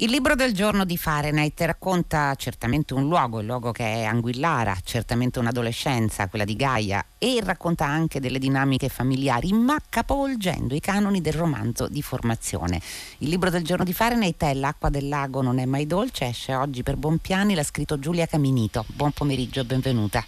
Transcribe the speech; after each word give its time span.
Il 0.00 0.10
libro 0.10 0.34
del 0.34 0.54
giorno 0.54 0.86
di 0.86 0.96
Fahrenheit 0.96 1.60
racconta 1.60 2.34
certamente 2.34 2.94
un 2.94 3.06
luogo, 3.06 3.40
il 3.40 3.44
luogo 3.44 3.70
che 3.70 3.84
è 3.84 4.04
Anguillara, 4.04 4.74
certamente 4.82 5.38
un'adolescenza, 5.38 6.26
quella 6.28 6.46
di 6.46 6.56
Gaia, 6.56 7.04
e 7.18 7.38
racconta 7.44 7.84
anche 7.84 8.18
delle 8.18 8.38
dinamiche 8.38 8.88
familiari, 8.88 9.52
ma 9.52 9.76
capovolgendo 9.90 10.74
i 10.74 10.80
canoni 10.80 11.20
del 11.20 11.34
romanzo 11.34 11.86
di 11.86 12.00
formazione. 12.00 12.80
Il 13.18 13.28
libro 13.28 13.50
del 13.50 13.62
giorno 13.62 13.84
di 13.84 13.92
Fahrenheit 13.92 14.42
è 14.42 14.54
L'acqua 14.54 14.88
del 14.88 15.06
lago 15.06 15.42
non 15.42 15.58
è 15.58 15.66
mai 15.66 15.86
dolce, 15.86 16.28
esce 16.28 16.54
oggi 16.54 16.82
per 16.82 16.96
Bonpiani, 16.96 17.54
l'ha 17.54 17.62
scritto 17.62 17.98
Giulia 17.98 18.24
Caminito. 18.24 18.86
Buon 18.86 19.12
pomeriggio, 19.12 19.66
benvenuta. 19.66 20.24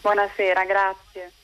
Buonasera, 0.00 0.64
grazie. 0.64 1.43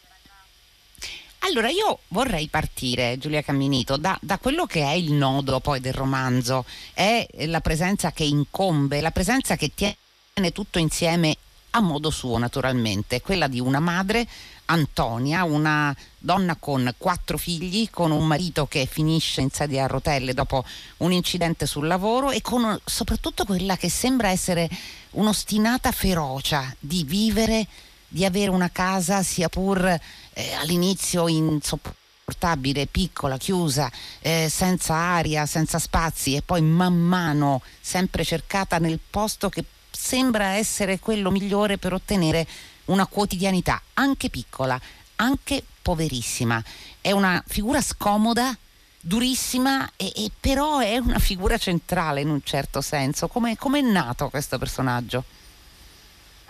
Allora 1.43 1.71
io 1.71 2.01
vorrei 2.09 2.49
partire, 2.49 3.17
Giulia 3.19 3.43
Camminito, 3.43 3.97
da, 3.97 4.17
da, 4.21 4.39
quello 4.39 4.67
che 4.67 4.83
è 4.83 4.93
il 4.93 5.13
nodo 5.13 5.61
poi 5.61 5.81
del 5.81 5.95
romanzo, 5.95 6.65
è 6.93 7.27
la 7.47 7.61
presenza 7.61 8.13
che 8.13 8.25
incombe, 8.25 9.01
la 9.01 9.11
presenza 9.11 9.57
che 9.57 9.73
tiene 9.75 10.53
tutto 10.53 10.79
insieme 10.79 11.37
a 11.71 11.81
modo 11.81 12.11
suo 12.11 12.37
naturalmente, 12.37 13.21
quella 13.21 13.47
di 13.47 13.59
una 13.59 13.81
madre, 13.81 14.27
Antonia, 14.67 15.45
una 15.45 15.95
donna 16.19 16.57
con 16.57 16.93
quattro 16.99 17.39
figli, 17.39 17.89
con 17.91 18.11
un 18.11 18.27
marito 18.27 18.67
che 18.67 18.87
finisce 18.87 19.41
in 19.41 19.51
sedia 19.51 19.85
a 19.85 19.89
rotelle 19.89 20.35
dopo 20.35 20.65
un 20.99 21.13
incidente 21.13 21.67
sul 21.67 21.87
lavoro 21.87 22.31
e 22.31 22.43
con 22.43 22.79
soprattutto 22.85 23.45
quella 23.45 23.77
che 23.77 23.89
sembra 23.89 24.29
essere 24.29 24.69
un'ostinata 25.13 25.91
ferocia 25.91 26.75
di 26.79 27.03
vivere 27.05 27.67
di 28.13 28.25
avere 28.25 28.51
una 28.51 28.71
casa 28.71 29.23
sia 29.23 29.49
pur 29.49 29.85
eh, 29.87 30.53
all'inizio 30.55 31.29
insopportabile, 31.29 32.87
piccola, 32.87 33.39
chiusa, 33.39 33.91
eh, 34.21 34.49
senza 34.51 34.95
aria, 34.95 35.47
senza 35.47 35.79
spazi 35.79 36.35
e 36.35 36.43
poi 36.43 36.61
man 36.61 36.99
mano 36.99 37.63
sempre 37.81 38.25
cercata 38.25 38.79
nel 38.79 38.99
posto 38.99 39.49
che 39.49 39.65
sembra 39.91 40.55
essere 40.55 40.99
quello 40.99 41.31
migliore 41.31 41.79
per 41.79 41.93
ottenere 41.93 42.47
una 42.87 43.07
quotidianità 43.07 43.81
anche 43.95 44.29
piccola, 44.29 44.79
anche 45.17 45.63
poverissima. 45.81 46.63
È 47.01 47.13
una 47.13 47.43
figura 47.47 47.81
scomoda, 47.81 48.57
durissima 49.01 49.89
e, 49.97 50.13
e 50.17 50.31
però 50.39 50.79
è 50.81 50.99
una 50.99 51.21
figura 51.21 51.57
centrale 51.59 52.23
in 52.23 52.29
un 52.29 52.43
certo 52.43 52.81
senso. 52.81 53.29
Come 53.29 53.57
è 53.57 53.81
nato 53.81 54.29
questo 54.31 54.59
personaggio? 54.59 55.25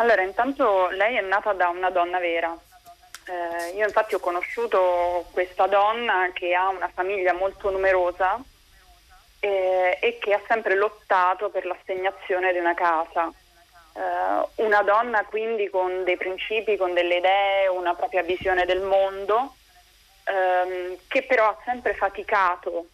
Allora, 0.01 0.23
intanto 0.23 0.89
lei 0.89 1.17
è 1.17 1.21
nata 1.21 1.53
da 1.53 1.69
una 1.69 1.91
donna 1.91 2.19
vera. 2.19 2.57
Eh, 3.27 3.77
io 3.77 3.85
infatti 3.85 4.15
ho 4.15 4.19
conosciuto 4.19 5.27
questa 5.31 5.67
donna 5.67 6.31
che 6.33 6.55
ha 6.55 6.69
una 6.69 6.89
famiglia 6.89 7.35
molto 7.35 7.71
numerosa 7.71 8.41
eh, 9.41 9.99
e 10.01 10.19
che 10.19 10.33
ha 10.33 10.41
sempre 10.49 10.75
lottato 10.75 11.51
per 11.51 11.67
l'assegnazione 11.67 12.51
di 12.51 12.59
una 12.59 12.73
casa. 12.73 13.31
Eh, 13.93 14.63
una 14.65 14.83
donna 14.83 15.23
quindi 15.25 15.69
con 15.69 16.03
dei 16.05 16.17
principi, 16.17 16.79
con 16.79 16.95
delle 16.95 17.17
idee, 17.17 17.69
una 17.69 17.95
propria 17.95 18.23
visione 18.23 18.65
del 18.65 18.81
mondo, 18.81 19.55
ehm, 20.25 20.97
che 21.09 21.25
però 21.25 21.49
ha 21.49 21.59
sempre 21.67 21.93
faticato 21.93 22.87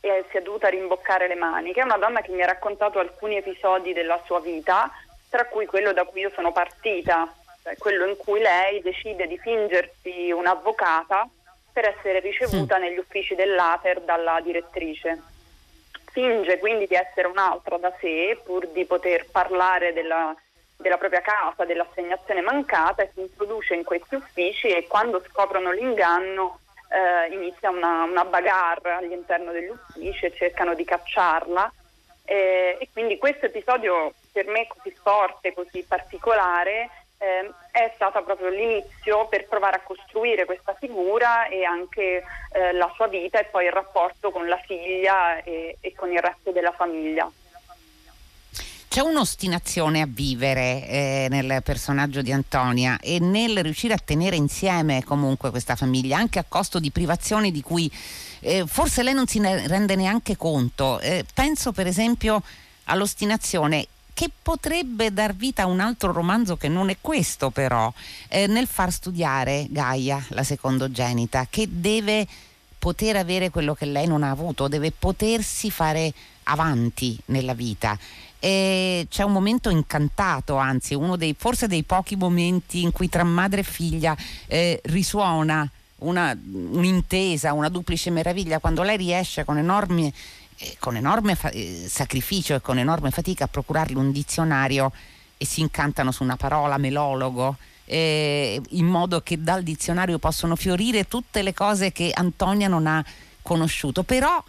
e 0.00 0.24
si 0.30 0.38
è 0.38 0.40
dovuta 0.40 0.68
rimboccare 0.68 1.28
le 1.28 1.34
maniche. 1.34 1.80
È 1.80 1.84
una 1.84 1.98
donna 1.98 2.22
che 2.22 2.32
mi 2.32 2.40
ha 2.40 2.46
raccontato 2.46 3.00
alcuni 3.00 3.36
episodi 3.36 3.92
della 3.92 4.18
sua 4.24 4.40
vita 4.40 4.90
tra 5.34 5.46
cui 5.46 5.66
quello 5.66 5.92
da 5.92 6.04
cui 6.04 6.20
io 6.20 6.30
sono 6.32 6.52
partita, 6.52 7.28
cioè 7.60 7.76
quello 7.76 8.06
in 8.06 8.16
cui 8.16 8.38
lei 8.38 8.80
decide 8.80 9.26
di 9.26 9.36
fingersi 9.36 10.30
un'avvocata 10.30 11.28
per 11.72 11.86
essere 11.88 12.20
ricevuta 12.20 12.78
mm. 12.78 12.80
negli 12.80 12.98
uffici 12.98 13.34
dell'ATER 13.34 14.02
dalla 14.02 14.38
direttrice. 14.40 15.20
Finge 16.12 16.60
quindi 16.60 16.86
di 16.86 16.94
essere 16.94 17.26
un'altra 17.26 17.78
da 17.78 17.92
sé 17.98 18.38
pur 18.44 18.68
di 18.68 18.84
poter 18.84 19.26
parlare 19.28 19.92
della, 19.92 20.32
della 20.76 20.98
propria 20.98 21.20
casa, 21.20 21.64
dell'assegnazione 21.64 22.40
mancata 22.40 23.02
e 23.02 23.10
si 23.12 23.22
introduce 23.22 23.74
in 23.74 23.82
questi 23.82 24.14
uffici 24.14 24.68
e 24.68 24.86
quando 24.86 25.20
scoprono 25.28 25.72
l'inganno 25.72 26.60
eh, 26.90 27.34
inizia 27.34 27.70
una, 27.70 28.04
una 28.04 28.24
bagarre 28.24 28.92
all'interno 28.92 29.50
degli 29.50 29.66
uffici 29.66 30.26
e 30.26 30.32
cercano 30.32 30.74
di 30.74 30.84
cacciarla 30.84 31.72
eh, 32.24 32.76
e 32.78 32.88
quindi 32.92 33.18
questo 33.18 33.46
episodio 33.46 34.12
per 34.34 34.48
me 34.48 34.66
così 34.66 34.92
forte, 35.00 35.54
così 35.54 35.84
particolare, 35.86 36.90
eh, 37.18 37.52
è 37.70 37.92
stata 37.94 38.20
proprio 38.22 38.48
l'inizio 38.48 39.28
per 39.28 39.46
provare 39.46 39.76
a 39.76 39.80
costruire 39.80 40.44
questa 40.44 40.74
figura 40.74 41.46
e 41.46 41.62
anche 41.62 42.24
eh, 42.50 42.72
la 42.72 42.90
sua 42.96 43.06
vita 43.06 43.38
e 43.38 43.44
poi 43.44 43.66
il 43.66 43.72
rapporto 43.72 44.32
con 44.32 44.48
la 44.48 44.58
figlia 44.58 45.40
e, 45.44 45.76
e 45.80 45.94
con 45.94 46.10
il 46.10 46.18
resto 46.18 46.50
della 46.50 46.72
famiglia. 46.72 47.30
C'è 48.88 49.00
un'ostinazione 49.00 50.00
a 50.02 50.06
vivere 50.08 50.86
eh, 50.86 51.26
nel 51.30 51.62
personaggio 51.62 52.22
di 52.22 52.32
Antonia 52.32 52.98
e 53.00 53.18
nel 53.20 53.62
riuscire 53.62 53.94
a 53.94 53.98
tenere 53.98 54.34
insieme 54.34 55.04
comunque 55.04 55.50
questa 55.50 55.76
famiglia, 55.76 56.18
anche 56.18 56.40
a 56.40 56.44
costo 56.48 56.80
di 56.80 56.90
privazioni 56.90 57.52
di 57.52 57.60
cui 57.60 57.90
eh, 58.40 58.64
forse 58.66 59.02
lei 59.02 59.14
non 59.14 59.26
si 59.26 59.38
ne 59.38 59.66
rende 59.68 59.94
neanche 59.96 60.36
conto. 60.36 60.98
Eh, 61.00 61.24
penso 61.34 61.72
per 61.72 61.86
esempio 61.86 62.42
all'ostinazione 62.84 63.88
che 64.14 64.30
potrebbe 64.40 65.12
dar 65.12 65.34
vita 65.34 65.64
a 65.64 65.66
un 65.66 65.80
altro 65.80 66.12
romanzo 66.12 66.56
che 66.56 66.68
non 66.68 66.88
è 66.88 66.96
questo 67.00 67.50
però, 67.50 67.92
eh, 68.28 68.46
nel 68.46 68.66
far 68.66 68.92
studiare 68.92 69.66
Gaia, 69.68 70.24
la 70.28 70.44
secondogenita, 70.44 71.48
che 71.50 71.68
deve 71.68 72.26
poter 72.78 73.16
avere 73.16 73.50
quello 73.50 73.74
che 73.74 73.86
lei 73.86 74.06
non 74.06 74.22
ha 74.22 74.30
avuto, 74.30 74.68
deve 74.68 74.92
potersi 74.92 75.70
fare 75.70 76.12
avanti 76.44 77.18
nella 77.26 77.54
vita. 77.54 77.98
E 78.38 79.06
c'è 79.08 79.22
un 79.22 79.32
momento 79.32 79.70
incantato, 79.70 80.56
anzi 80.56 80.94
uno 80.94 81.16
dei 81.16 81.34
forse 81.36 81.66
dei 81.66 81.82
pochi 81.82 82.14
momenti 82.14 82.82
in 82.82 82.92
cui 82.92 83.08
tra 83.08 83.24
madre 83.24 83.60
e 83.60 83.64
figlia 83.64 84.16
eh, 84.46 84.80
risuona 84.84 85.68
una, 85.98 86.38
un'intesa, 86.52 87.52
una 87.52 87.68
duplice 87.70 88.10
meraviglia, 88.10 88.58
quando 88.58 88.82
lei 88.82 88.98
riesce 88.98 89.44
con 89.44 89.56
enormi 89.56 90.06
eh, 90.06 90.12
con 90.78 90.96
enorme 90.96 91.34
fa- 91.34 91.50
eh, 91.50 91.86
sacrificio 91.88 92.54
e 92.54 92.60
con 92.60 92.78
enorme 92.78 93.10
fatica 93.10 93.44
a 93.44 93.48
procurargli 93.48 93.96
un 93.96 94.12
dizionario 94.12 94.92
e 95.36 95.44
si 95.44 95.60
incantano 95.60 96.12
su 96.12 96.22
una 96.22 96.36
parola 96.36 96.78
melologo 96.78 97.56
eh, 97.84 98.60
in 98.70 98.86
modo 98.86 99.20
che 99.20 99.42
dal 99.42 99.62
dizionario 99.62 100.18
possono 100.18 100.56
fiorire 100.56 101.06
tutte 101.06 101.42
le 101.42 101.52
cose 101.52 101.92
che 101.92 102.10
Antonia 102.14 102.68
non 102.68 102.86
ha 102.86 103.04
conosciuto. 103.42 104.02
Però 104.02 104.42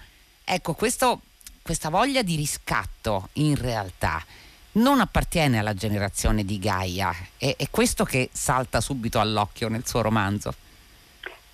ecco 0.43 0.73
questo, 0.73 1.21
questa 1.61 1.89
voglia 1.89 2.21
di 2.21 2.35
riscatto 2.35 3.29
in 3.33 3.55
realtà 3.55 4.23
non 4.73 4.99
appartiene 4.99 5.59
alla 5.59 5.73
generazione 5.73 6.43
di 6.43 6.59
Gaia. 6.59 7.13
È, 7.37 7.55
è 7.57 7.69
questo 7.69 8.03
che 8.03 8.29
salta 8.31 8.81
subito 8.81 9.19
all'occhio 9.19 9.69
nel 9.69 9.85
suo 9.85 10.01
romanzo 10.01 10.53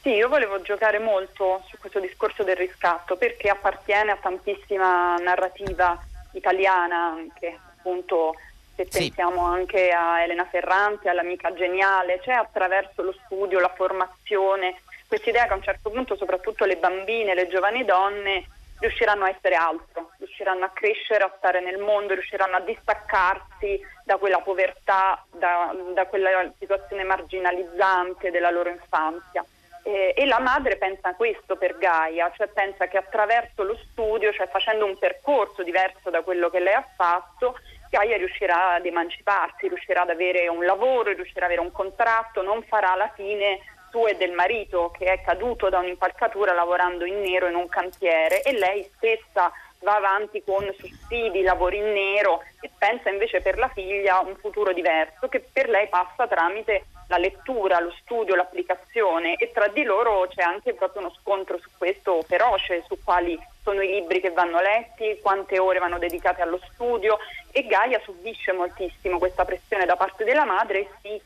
sì, 0.01 0.09
io 0.09 0.27
volevo 0.27 0.61
giocare 0.61 0.99
molto 0.99 1.63
su 1.67 1.77
questo 1.77 1.99
discorso 1.99 2.43
del 2.43 2.55
riscatto 2.55 3.17
perché 3.17 3.49
appartiene 3.49 4.11
a 4.11 4.17
tantissima 4.17 5.15
narrativa 5.17 5.99
italiana 6.33 7.05
anche, 7.05 7.59
appunto 7.77 8.33
se 8.75 8.87
sì. 8.89 8.99
pensiamo 8.99 9.45
anche 9.45 9.91
a 9.91 10.23
Elena 10.23 10.45
Ferrante, 10.45 11.09
all'amica 11.09 11.53
geniale, 11.53 12.19
cioè 12.23 12.33
attraverso 12.33 13.03
lo 13.03 13.13
studio, 13.25 13.59
la 13.59 13.73
formazione, 13.75 14.81
questa 15.07 15.29
idea 15.29 15.45
che 15.45 15.53
a 15.53 15.57
un 15.57 15.63
certo 15.63 15.89
punto 15.89 16.15
soprattutto 16.15 16.65
le 16.65 16.77
bambine, 16.77 17.35
le 17.35 17.47
giovani 17.47 17.85
donne 17.85 18.45
riusciranno 18.79 19.25
a 19.25 19.29
essere 19.29 19.53
altro, 19.55 20.11
riusciranno 20.17 20.65
a 20.65 20.69
crescere, 20.69 21.23
a 21.23 21.33
stare 21.37 21.61
nel 21.61 21.77
mondo, 21.77 22.15
riusciranno 22.15 22.55
a 22.55 22.61
distaccarsi 22.61 23.79
da 24.03 24.17
quella 24.17 24.39
povertà, 24.39 25.23
da, 25.31 25.75
da 25.93 26.07
quella 26.07 26.51
situazione 26.57 27.03
marginalizzante 27.03 28.31
della 28.31 28.49
loro 28.49 28.69
infanzia. 28.69 29.45
Eh, 29.83 30.13
e 30.15 30.25
la 30.25 30.39
madre 30.39 30.77
pensa 30.77 31.15
questo 31.15 31.55
per 31.55 31.77
Gaia, 31.77 32.31
cioè 32.35 32.47
pensa 32.47 32.87
che 32.87 32.97
attraverso 32.97 33.63
lo 33.63 33.75
studio, 33.75 34.31
cioè 34.31 34.47
facendo 34.47 34.85
un 34.85 34.97
percorso 34.97 35.63
diverso 35.63 36.09
da 36.09 36.21
quello 36.21 36.49
che 36.49 36.59
lei 36.59 36.73
ha 36.73 36.87
fatto, 36.95 37.57
Gaia 37.89 38.15
riuscirà 38.17 38.75
ad 38.75 38.85
emanciparsi, 38.85 39.67
riuscirà 39.67 40.03
ad 40.03 40.11
avere 40.11 40.47
un 40.47 40.63
lavoro, 40.63 41.11
riuscirà 41.11 41.45
ad 41.45 41.51
avere 41.51 41.61
un 41.61 41.71
contratto, 41.71 42.41
non 42.41 42.63
farà 42.63 42.95
la 42.95 43.11
fine 43.15 43.59
sua 43.89 44.09
e 44.09 44.15
del 44.15 44.31
marito 44.31 44.91
che 44.97 45.05
è 45.05 45.21
caduto 45.21 45.67
da 45.67 45.79
un'impalcatura 45.79 46.53
lavorando 46.53 47.03
in 47.03 47.19
nero 47.19 47.47
in 47.47 47.55
un 47.55 47.67
cantiere 47.67 48.41
e 48.41 48.53
lei 48.53 48.89
stessa 48.95 49.51
va 49.81 49.95
avanti 49.95 50.43
con 50.43 50.63
sussidi, 50.77 51.41
lavori 51.41 51.77
in 51.77 51.91
nero 51.91 52.41
e 52.61 52.69
pensa 52.77 53.09
invece 53.09 53.41
per 53.41 53.57
la 53.57 53.67
figlia 53.67 54.19
un 54.19 54.35
futuro 54.37 54.71
diverso 54.73 55.27
che 55.27 55.41
per 55.41 55.67
lei 55.69 55.87
passa 55.87 56.27
tramite 56.27 56.85
la 57.11 57.17
lettura, 57.17 57.81
lo 57.81 57.93
studio, 57.99 58.35
l'applicazione 58.35 59.35
e 59.35 59.51
tra 59.51 59.67
di 59.67 59.83
loro 59.83 60.27
c'è 60.29 60.41
anche 60.41 60.73
proprio 60.73 61.01
uno 61.01 61.13
scontro 61.19 61.59
su 61.59 61.67
questo 61.77 62.23
feroce, 62.23 62.85
su 62.87 62.97
quali 63.03 63.37
sono 63.61 63.81
i 63.81 63.87
libri 63.87 64.21
che 64.21 64.31
vanno 64.31 64.61
letti, 64.61 65.19
quante 65.21 65.59
ore 65.59 65.79
vanno 65.79 65.97
dedicate 65.97 66.41
allo 66.41 66.59
studio 66.71 67.17
e 67.51 67.65
Gaia 67.67 67.99
subisce 68.05 68.53
moltissimo 68.53 69.19
questa 69.19 69.43
pressione 69.43 69.85
da 69.85 69.97
parte 69.97 70.23
della 70.23 70.45
madre 70.45 70.79
e 70.79 70.89
si 71.01 71.21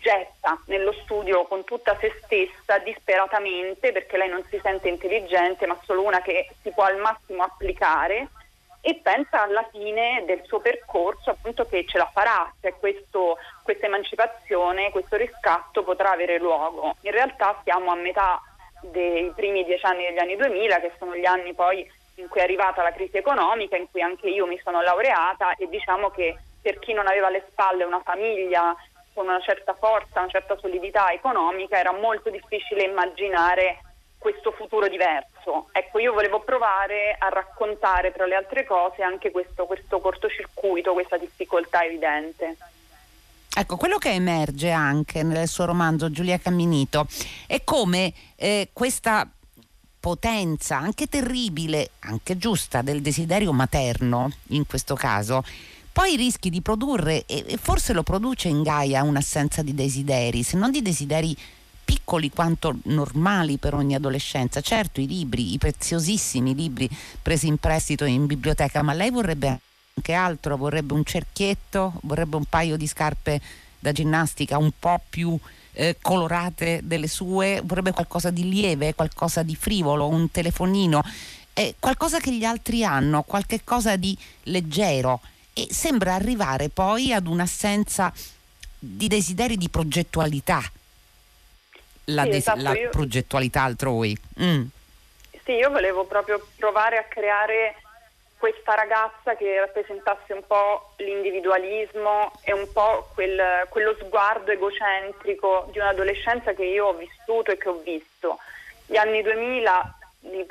getta 0.00 0.60
nello 0.66 0.92
studio 1.04 1.44
con 1.44 1.62
tutta 1.62 1.96
se 2.00 2.12
stessa 2.24 2.78
disperatamente 2.78 3.92
perché 3.92 4.16
lei 4.16 4.28
non 4.28 4.44
si 4.50 4.58
sente 4.60 4.88
intelligente 4.88 5.66
ma 5.66 5.78
solo 5.84 6.02
una 6.02 6.20
che 6.20 6.48
si 6.62 6.70
può 6.72 6.82
al 6.82 6.98
massimo 6.98 7.44
applicare 7.44 8.28
e 8.80 9.00
pensa 9.02 9.42
alla 9.42 9.66
fine 9.70 10.22
del 10.26 10.42
suo 10.44 10.60
percorso 10.60 11.30
appunto 11.30 11.66
che 11.66 11.84
ce 11.86 11.98
la 11.98 12.08
farà, 12.12 12.50
cioè 12.60 12.74
questo, 12.78 13.36
questa 13.68 13.84
emancipazione, 13.84 14.90
questo 14.90 15.16
riscatto 15.16 15.82
potrà 15.82 16.12
avere 16.12 16.38
luogo. 16.38 16.96
In 17.02 17.10
realtà 17.10 17.60
siamo 17.64 17.90
a 17.90 17.96
metà 17.96 18.40
dei 18.80 19.30
primi 19.36 19.62
dieci 19.62 19.84
anni 19.84 20.06
degli 20.06 20.18
anni 20.18 20.36
2000, 20.36 20.80
che 20.80 20.92
sono 20.96 21.14
gli 21.14 21.26
anni 21.26 21.52
poi 21.52 21.86
in 22.14 22.28
cui 22.28 22.40
è 22.40 22.44
arrivata 22.44 22.82
la 22.82 22.92
crisi 22.92 23.18
economica, 23.18 23.76
in 23.76 23.90
cui 23.90 24.00
anche 24.00 24.26
io 24.26 24.46
mi 24.46 24.58
sono 24.64 24.80
laureata 24.80 25.54
e 25.56 25.68
diciamo 25.68 26.08
che 26.08 26.38
per 26.62 26.78
chi 26.78 26.94
non 26.94 27.06
aveva 27.06 27.26
alle 27.26 27.44
spalle 27.50 27.84
una 27.84 28.00
famiglia 28.00 28.74
con 29.12 29.26
una 29.26 29.40
certa 29.40 29.74
forza, 29.74 30.20
una 30.20 30.30
certa 30.30 30.56
solidità 30.56 31.12
economica, 31.12 31.78
era 31.78 31.92
molto 31.92 32.30
difficile 32.30 32.84
immaginare 32.84 33.80
questo 34.18 34.50
futuro 34.50 34.88
diverso. 34.88 35.68
Ecco, 35.72 35.98
io 35.98 36.14
volevo 36.14 36.40
provare 36.40 37.14
a 37.18 37.28
raccontare 37.28 38.12
tra 38.12 38.24
le 38.24 38.34
altre 38.34 38.64
cose 38.64 39.02
anche 39.02 39.30
questo, 39.30 39.66
questo 39.66 40.00
cortocircuito, 40.00 40.94
questa 40.94 41.18
difficoltà 41.18 41.84
evidente. 41.84 42.56
Ecco, 43.58 43.76
quello 43.76 43.98
che 43.98 44.12
emerge 44.12 44.70
anche 44.70 45.24
nel 45.24 45.48
suo 45.48 45.64
romanzo 45.64 46.12
Giulia 46.12 46.38
Camminito 46.38 47.08
è 47.44 47.64
come 47.64 48.12
eh, 48.36 48.68
questa 48.72 49.28
potenza 49.98 50.78
anche 50.78 51.08
terribile, 51.08 51.90
anche 51.98 52.38
giusta 52.38 52.82
del 52.82 53.02
desiderio 53.02 53.52
materno 53.52 54.30
in 54.50 54.64
questo 54.64 54.94
caso, 54.94 55.42
poi 55.90 56.14
rischi 56.14 56.50
di 56.50 56.60
produrre, 56.60 57.26
e 57.26 57.58
forse 57.60 57.92
lo 57.92 58.04
produce 58.04 58.46
in 58.46 58.62
Gaia 58.62 59.02
un'assenza 59.02 59.62
di 59.62 59.74
desideri, 59.74 60.44
se 60.44 60.56
non 60.56 60.70
di 60.70 60.80
desideri 60.80 61.36
piccoli 61.84 62.30
quanto 62.30 62.76
normali 62.84 63.58
per 63.58 63.74
ogni 63.74 63.96
adolescenza. 63.96 64.60
Certo, 64.60 65.00
i 65.00 65.08
libri, 65.08 65.54
i 65.54 65.58
preziosissimi 65.58 66.54
libri 66.54 66.88
presi 67.20 67.48
in 67.48 67.56
prestito 67.56 68.04
in 68.04 68.26
biblioteca, 68.26 68.82
ma 68.82 68.92
lei 68.92 69.10
vorrebbe 69.10 69.58
anche 69.98 70.12
altro, 70.12 70.56
vorrebbe 70.56 70.94
un 70.94 71.04
cerchietto, 71.04 71.94
vorrebbe 72.02 72.36
un 72.36 72.44
paio 72.44 72.76
di 72.76 72.86
scarpe 72.86 73.40
da 73.78 73.92
ginnastica 73.92 74.56
un 74.58 74.70
po' 74.78 75.00
più 75.08 75.38
eh, 75.72 75.96
colorate 76.00 76.80
delle 76.84 77.08
sue, 77.08 77.60
vorrebbe 77.64 77.92
qualcosa 77.92 78.30
di 78.30 78.48
lieve, 78.48 78.94
qualcosa 78.94 79.42
di 79.42 79.56
frivolo, 79.56 80.08
un 80.08 80.30
telefonino, 80.30 81.02
eh, 81.54 81.74
qualcosa 81.78 82.18
che 82.18 82.32
gli 82.32 82.44
altri 82.44 82.84
hanno, 82.84 83.22
qualche 83.22 83.62
cosa 83.64 83.96
di 83.96 84.16
leggero 84.44 85.20
e 85.52 85.66
sembra 85.70 86.14
arrivare 86.14 86.68
poi 86.68 87.12
ad 87.12 87.26
un'assenza 87.26 88.12
di 88.78 89.08
desideri 89.08 89.56
di 89.56 89.68
progettualità 89.68 90.62
la, 92.04 92.22
sì, 92.22 92.30
esatto, 92.30 92.62
la 92.62 92.76
io... 92.76 92.90
progettualità 92.90 93.62
altrui. 93.62 94.16
Mm. 94.40 94.62
Sì, 95.44 95.52
io 95.52 95.70
volevo 95.70 96.04
proprio 96.04 96.46
provare 96.56 96.98
a 96.98 97.04
creare 97.04 97.74
questa 98.38 98.74
ragazza 98.74 99.34
che 99.34 99.58
rappresentasse 99.58 100.32
un 100.32 100.46
po' 100.46 100.92
l'individualismo 100.96 102.38
e 102.42 102.52
un 102.52 102.70
po' 102.72 103.10
quel, 103.12 103.66
quello 103.68 103.96
sguardo 104.00 104.52
egocentrico 104.52 105.68
di 105.72 105.78
un'adolescenza 105.78 106.54
che 106.54 106.64
io 106.64 106.86
ho 106.86 106.94
vissuto 106.94 107.50
e 107.50 107.58
che 107.58 107.68
ho 107.68 107.80
visto. 107.82 108.38
Gli 108.86 108.96
anni 108.96 109.22
2000, 109.22 109.98
il 110.32 110.44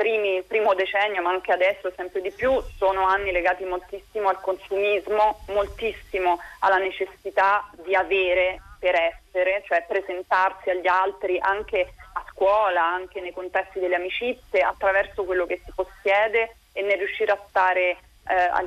primo 0.48 0.74
decennio, 0.74 1.22
ma 1.22 1.30
anche 1.30 1.52
adesso 1.52 1.92
sempre 1.96 2.22
di 2.22 2.32
più, 2.32 2.62
sono 2.76 3.06
anni 3.06 3.32
legati 3.32 3.64
moltissimo 3.64 4.30
al 4.30 4.42
consumismo, 4.42 5.40
moltissimo 5.48 6.40
alla 6.60 6.78
necessità 6.78 7.70
di 7.84 7.96
avere 7.96 8.62
per 8.80 8.96
essere, 8.96 9.64
cioè 9.66 9.86
presentarsi 9.88 10.70
agli 10.70 10.88
altri 10.88 11.40
anche 11.40 11.94
a 12.14 12.24
scuola, 12.32 12.84
anche 12.84 13.22
nei 13.22 13.34
contesti 13.34 13.80
delle 13.80 13.96
amicizie, 13.96 14.62
attraverso 14.62 15.24
quello 15.24 15.46
che 15.46 15.62
si 15.64 15.72
possiede 15.74 16.56
e 16.78 16.84
nel 16.84 17.00
riuscire 17.00 17.32
a 17.32 17.44
stare 17.50 17.98
eh, 18.28 18.36
a 18.36 18.64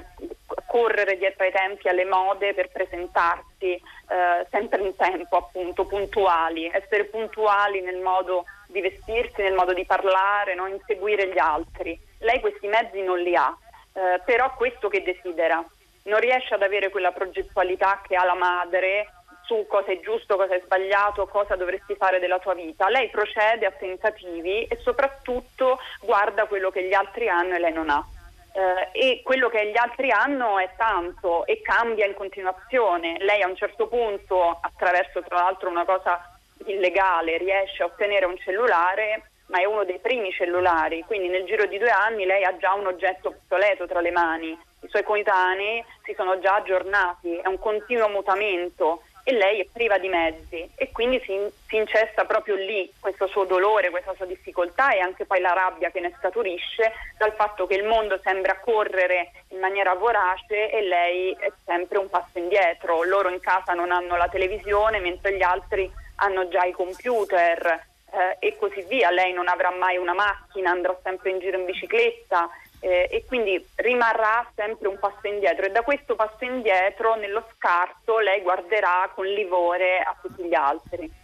correre 0.67 1.17
dietro 1.17 1.45
ai 1.45 1.53
tempi, 1.53 1.89
alle 1.89 2.05
mode 2.05 2.55
per 2.55 2.71
presentarsi 2.71 3.75
eh, 3.75 4.47
sempre 4.51 4.83
in 4.83 4.97
tempo, 4.97 5.37
appunto, 5.37 5.87
puntuali, 5.87 6.67
essere 6.67 7.05
puntuali 7.05 7.81
nel 7.83 8.01
modo 8.01 8.47
di 8.67 8.81
vestirsi, 8.81 9.43
nel 9.43 9.55
modo 9.55 9.73
di 9.73 9.85
parlare, 9.85 10.55
no? 10.55 10.67
inseguire 10.67 11.29
gli 11.29 11.39
altri. 11.39 11.97
Lei 12.19 12.41
questi 12.41 12.67
mezzi 12.67 13.01
non 13.01 13.21
li 13.21 13.37
ha, 13.37 13.57
eh, 13.93 14.21
però 14.25 14.53
questo 14.55 14.89
che 14.89 15.03
desidera. 15.03 15.65
Non 16.03 16.19
riesce 16.19 16.55
ad 16.55 16.63
avere 16.63 16.89
quella 16.89 17.13
progettualità 17.13 18.01
che 18.05 18.17
ha 18.17 18.25
la 18.25 18.35
madre 18.35 19.07
su 19.51 19.67
cosa 19.67 19.91
è 19.91 19.99
giusto, 19.99 20.37
cosa 20.37 20.55
è 20.55 20.63
sbagliato, 20.65 21.27
cosa 21.27 21.57
dovresti 21.57 21.97
fare 21.97 22.21
della 22.21 22.39
tua 22.39 22.55
vita. 22.55 22.89
Lei 22.89 23.09
procede 23.09 23.67
a 23.67 23.73
tentativi 23.73 24.65
e 24.67 24.79
soprattutto 24.81 25.81
guarda 26.01 26.45
quello 26.45 26.71
che 26.71 26.85
gli 26.85 26.95
altri 26.95 27.29
hanno 27.29 27.57
e 27.57 27.59
lei 27.59 27.73
non 27.73 27.91
ha. 27.91 28.07
Eh, 28.53 28.89
e 28.93 29.23
quello 29.25 29.49
che 29.49 29.69
gli 29.71 29.77
altri 29.77 30.13
hanno 30.13 30.61
è 30.61 30.71
tanto 30.77 31.45
e 31.47 31.61
cambia 31.63 32.07
in 32.07 32.15
continuazione. 32.15 33.17
Lei 33.19 33.43
a 33.43 33.49
un 33.49 33.57
certo 33.57 33.89
punto, 33.89 34.57
attraverso 34.61 35.21
tra 35.23 35.39
l'altro 35.39 35.69
una 35.69 35.85
cosa 35.85 36.39
illegale, 36.67 37.37
riesce 37.39 37.83
a 37.83 37.87
ottenere 37.87 38.27
un 38.27 38.39
cellulare, 38.39 39.31
ma 39.47 39.59
è 39.59 39.65
uno 39.65 39.83
dei 39.83 39.99
primi 39.99 40.31
cellulari, 40.31 41.03
quindi 41.09 41.27
nel 41.27 41.45
giro 41.45 41.67
di 41.67 41.77
due 41.77 41.91
anni 41.91 42.25
lei 42.25 42.45
ha 42.45 42.57
già 42.57 42.73
un 42.75 42.87
oggetto 42.87 43.31
obsoleto 43.31 43.89
tra 43.89 44.01
le 44.01 44.13
mani. 44.13 44.57
I 44.83 44.89
suoi 44.89 45.03
coetanei 45.03 45.85
si 46.05 46.15
sono 46.17 46.39
già 46.39 46.55
aggiornati, 46.55 47.37
è 47.37 47.49
un 47.49 47.59
continuo 47.59 48.09
mutamento 48.09 49.03
e 49.23 49.33
lei 49.33 49.61
è 49.61 49.67
priva 49.71 49.99
di 49.99 50.09
mezzi 50.09 50.69
e 50.75 50.91
quindi 50.93 51.21
si, 51.25 51.37
si, 51.67 51.77
incesta 51.77 52.25
proprio 52.25 52.55
lì 52.55 52.91
questo 52.99 53.27
suo 53.27 53.45
dolore, 53.45 53.91
questa 53.91 54.15
sua 54.15 54.27
difficoltà 54.27 54.93
e 54.93 55.01
anche 55.01 55.25
poi 55.25 55.41
la 55.41 55.53
rabbia 55.53 55.91
che 55.91 56.01
ne 56.01 56.15
scaturisce 56.19 56.93
dal 57.19 57.33
fatto 57.35 57.67
che 57.67 57.75
il 57.75 57.85
mondo 57.85 58.19
sembra 58.23 58.59
correre 58.59 59.33
in 59.49 59.59
maniera 59.59 59.95
vorace 59.95 60.71
e 60.71 60.83
lei 60.83 61.33
è 61.39 61.53
sempre 61.65 61.99
un 61.99 62.09
passo 62.09 62.39
indietro. 62.39 63.03
Loro 63.05 63.29
in 63.29 63.41
casa 63.41 63.73
non 63.73 63.91
hanno 63.91 64.17
la 64.17 64.29
televisione 64.29 64.99
mentre 64.99 65.37
gli 65.37 65.43
altri 65.43 65.91
hanno 66.17 66.49
già 66.49 66.65
i 66.65 66.73
computer 66.73 67.87
eh, 68.13 68.37
e 68.39 68.57
così 68.57 68.83
via. 68.89 69.11
Lei 69.11 69.33
non 69.33 69.49
avrà 69.49 69.71
mai 69.71 69.97
una 69.97 70.15
macchina, 70.15 70.71
andrà 70.71 70.97
sempre 71.03 71.31
in 71.31 71.39
giro 71.39 71.59
in 71.59 71.65
bicicletta 71.65 72.49
eh, 72.81 73.09
e 73.11 73.25
quindi 73.27 73.65
rimarrà 73.77 74.51
sempre 74.55 74.89
un 74.89 74.99
passo 74.99 75.27
indietro 75.27 75.67
e 75.67 75.71
da 75.71 75.83
questo 75.83 76.17
passo 76.17 76.45
indietro 76.45 77.15
nello 77.15 77.47
scarto 77.55 78.19
lei 78.19 78.41
guarderà 78.41 79.11
con 79.15 79.27
livore 79.27 80.01
a 80.01 80.17
tutti 80.21 80.45
gli 80.45 80.55
altri. 80.55 81.20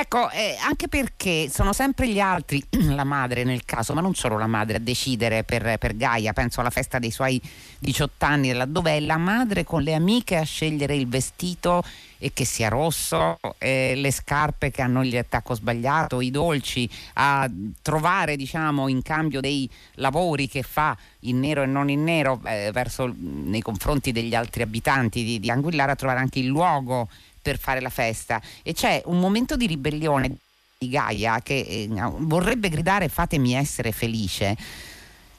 Ecco, 0.00 0.30
eh, 0.30 0.56
anche 0.60 0.86
perché 0.86 1.48
sono 1.50 1.72
sempre 1.72 2.08
gli 2.08 2.20
altri, 2.20 2.64
la 2.94 3.02
madre 3.02 3.42
nel 3.42 3.64
caso, 3.64 3.94
ma 3.94 4.00
non 4.00 4.14
solo 4.14 4.38
la 4.38 4.46
madre, 4.46 4.76
a 4.76 4.78
decidere 4.78 5.42
per, 5.42 5.76
per 5.76 5.96
Gaia, 5.96 6.32
penso 6.32 6.60
alla 6.60 6.70
festa 6.70 7.00
dei 7.00 7.10
suoi 7.10 7.42
18 7.80 8.24
anni, 8.24 8.56
dove 8.68 8.92
è 8.92 9.00
la 9.00 9.16
madre 9.16 9.64
con 9.64 9.82
le 9.82 9.94
amiche 9.94 10.36
a 10.36 10.44
scegliere 10.44 10.94
il 10.94 11.08
vestito 11.08 11.82
e 12.18 12.32
che 12.32 12.44
sia 12.44 12.68
rosso, 12.68 13.40
eh, 13.58 13.94
le 13.96 14.12
scarpe 14.12 14.70
che 14.70 14.82
hanno 14.82 15.02
il 15.02 15.26
tacco 15.28 15.54
sbagliato, 15.54 16.20
i 16.20 16.30
dolci, 16.30 16.88
a 17.14 17.50
trovare 17.82 18.36
diciamo 18.36 18.86
in 18.86 19.02
cambio 19.02 19.40
dei 19.40 19.68
lavori 19.94 20.46
che 20.46 20.62
fa 20.62 20.96
in 21.22 21.40
nero 21.40 21.62
e 21.62 21.66
non 21.66 21.90
in 21.90 22.04
nero 22.04 22.40
eh, 22.44 22.70
verso, 22.72 23.12
nei 23.18 23.62
confronti 23.62 24.12
degli 24.12 24.36
altri 24.36 24.62
abitanti 24.62 25.24
di, 25.24 25.40
di 25.40 25.50
Anguillara, 25.50 25.90
a 25.90 25.96
trovare 25.96 26.20
anche 26.20 26.38
il 26.38 26.46
luogo 26.46 27.08
per 27.40 27.58
fare 27.58 27.80
la 27.80 27.90
festa 27.90 28.40
e 28.62 28.72
c'è 28.72 29.02
un 29.06 29.18
momento 29.18 29.56
di 29.56 29.66
ribellione 29.66 30.36
di 30.78 30.88
Gaia 30.88 31.40
che 31.40 31.58
eh, 31.58 31.88
vorrebbe 32.18 32.68
gridare 32.68 33.08
fatemi 33.08 33.54
essere 33.54 33.92
felice 33.92 34.56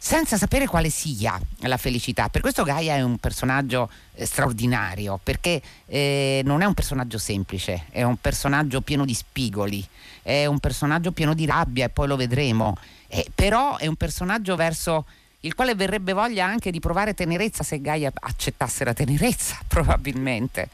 senza 0.01 0.38
sapere 0.38 0.65
quale 0.65 0.89
sia 0.89 1.38
la 1.63 1.75
felicità. 1.75 2.29
Per 2.29 2.39
questo 2.39 2.63
Gaia 2.63 2.96
è 2.96 3.01
un 3.01 3.18
personaggio 3.18 3.89
eh, 4.13 4.25
straordinario, 4.25 5.20
perché 5.22 5.62
eh, 5.88 6.41
non 6.46 6.62
è 6.62 6.65
un 6.65 6.74
personaggio 6.74 7.18
semplice, 7.18 7.86
è 7.89 8.03
un 8.03 8.15
personaggio 8.15 8.79
pieno 8.79 9.03
di 9.03 9.13
spigoli, 9.13 9.86
è 10.22 10.46
un 10.46 10.60
personaggio 10.60 11.12
pieno 11.12 11.34
di 11.34 11.46
rabbia 11.46 11.86
e 11.86 11.89
poi 11.89 12.08
lo 12.08 12.15
vedremo, 12.15 12.77
eh, 13.08 13.29
però 13.36 13.75
è 13.75 13.88
un 13.88 13.96
personaggio 13.96 14.56
verso 14.56 15.06
il 15.41 15.53
quale 15.53 15.75
verrebbe 15.75 16.13
voglia 16.13 16.46
anche 16.46 16.72
di 16.72 16.79
provare 16.79 17.13
tenerezza 17.13 17.63
se 17.63 17.82
Gaia 17.82 18.10
accettasse 18.13 18.86
la 18.86 18.94
tenerezza, 18.94 19.60
probabilmente. 19.68 20.70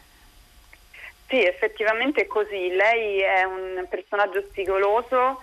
Sì, 1.28 1.44
effettivamente 1.44 2.22
è 2.22 2.28
così. 2.28 2.70
Lei 2.70 3.20
è 3.20 3.44
un 3.44 3.86
personaggio 3.90 4.42
spigoloso 4.42 5.42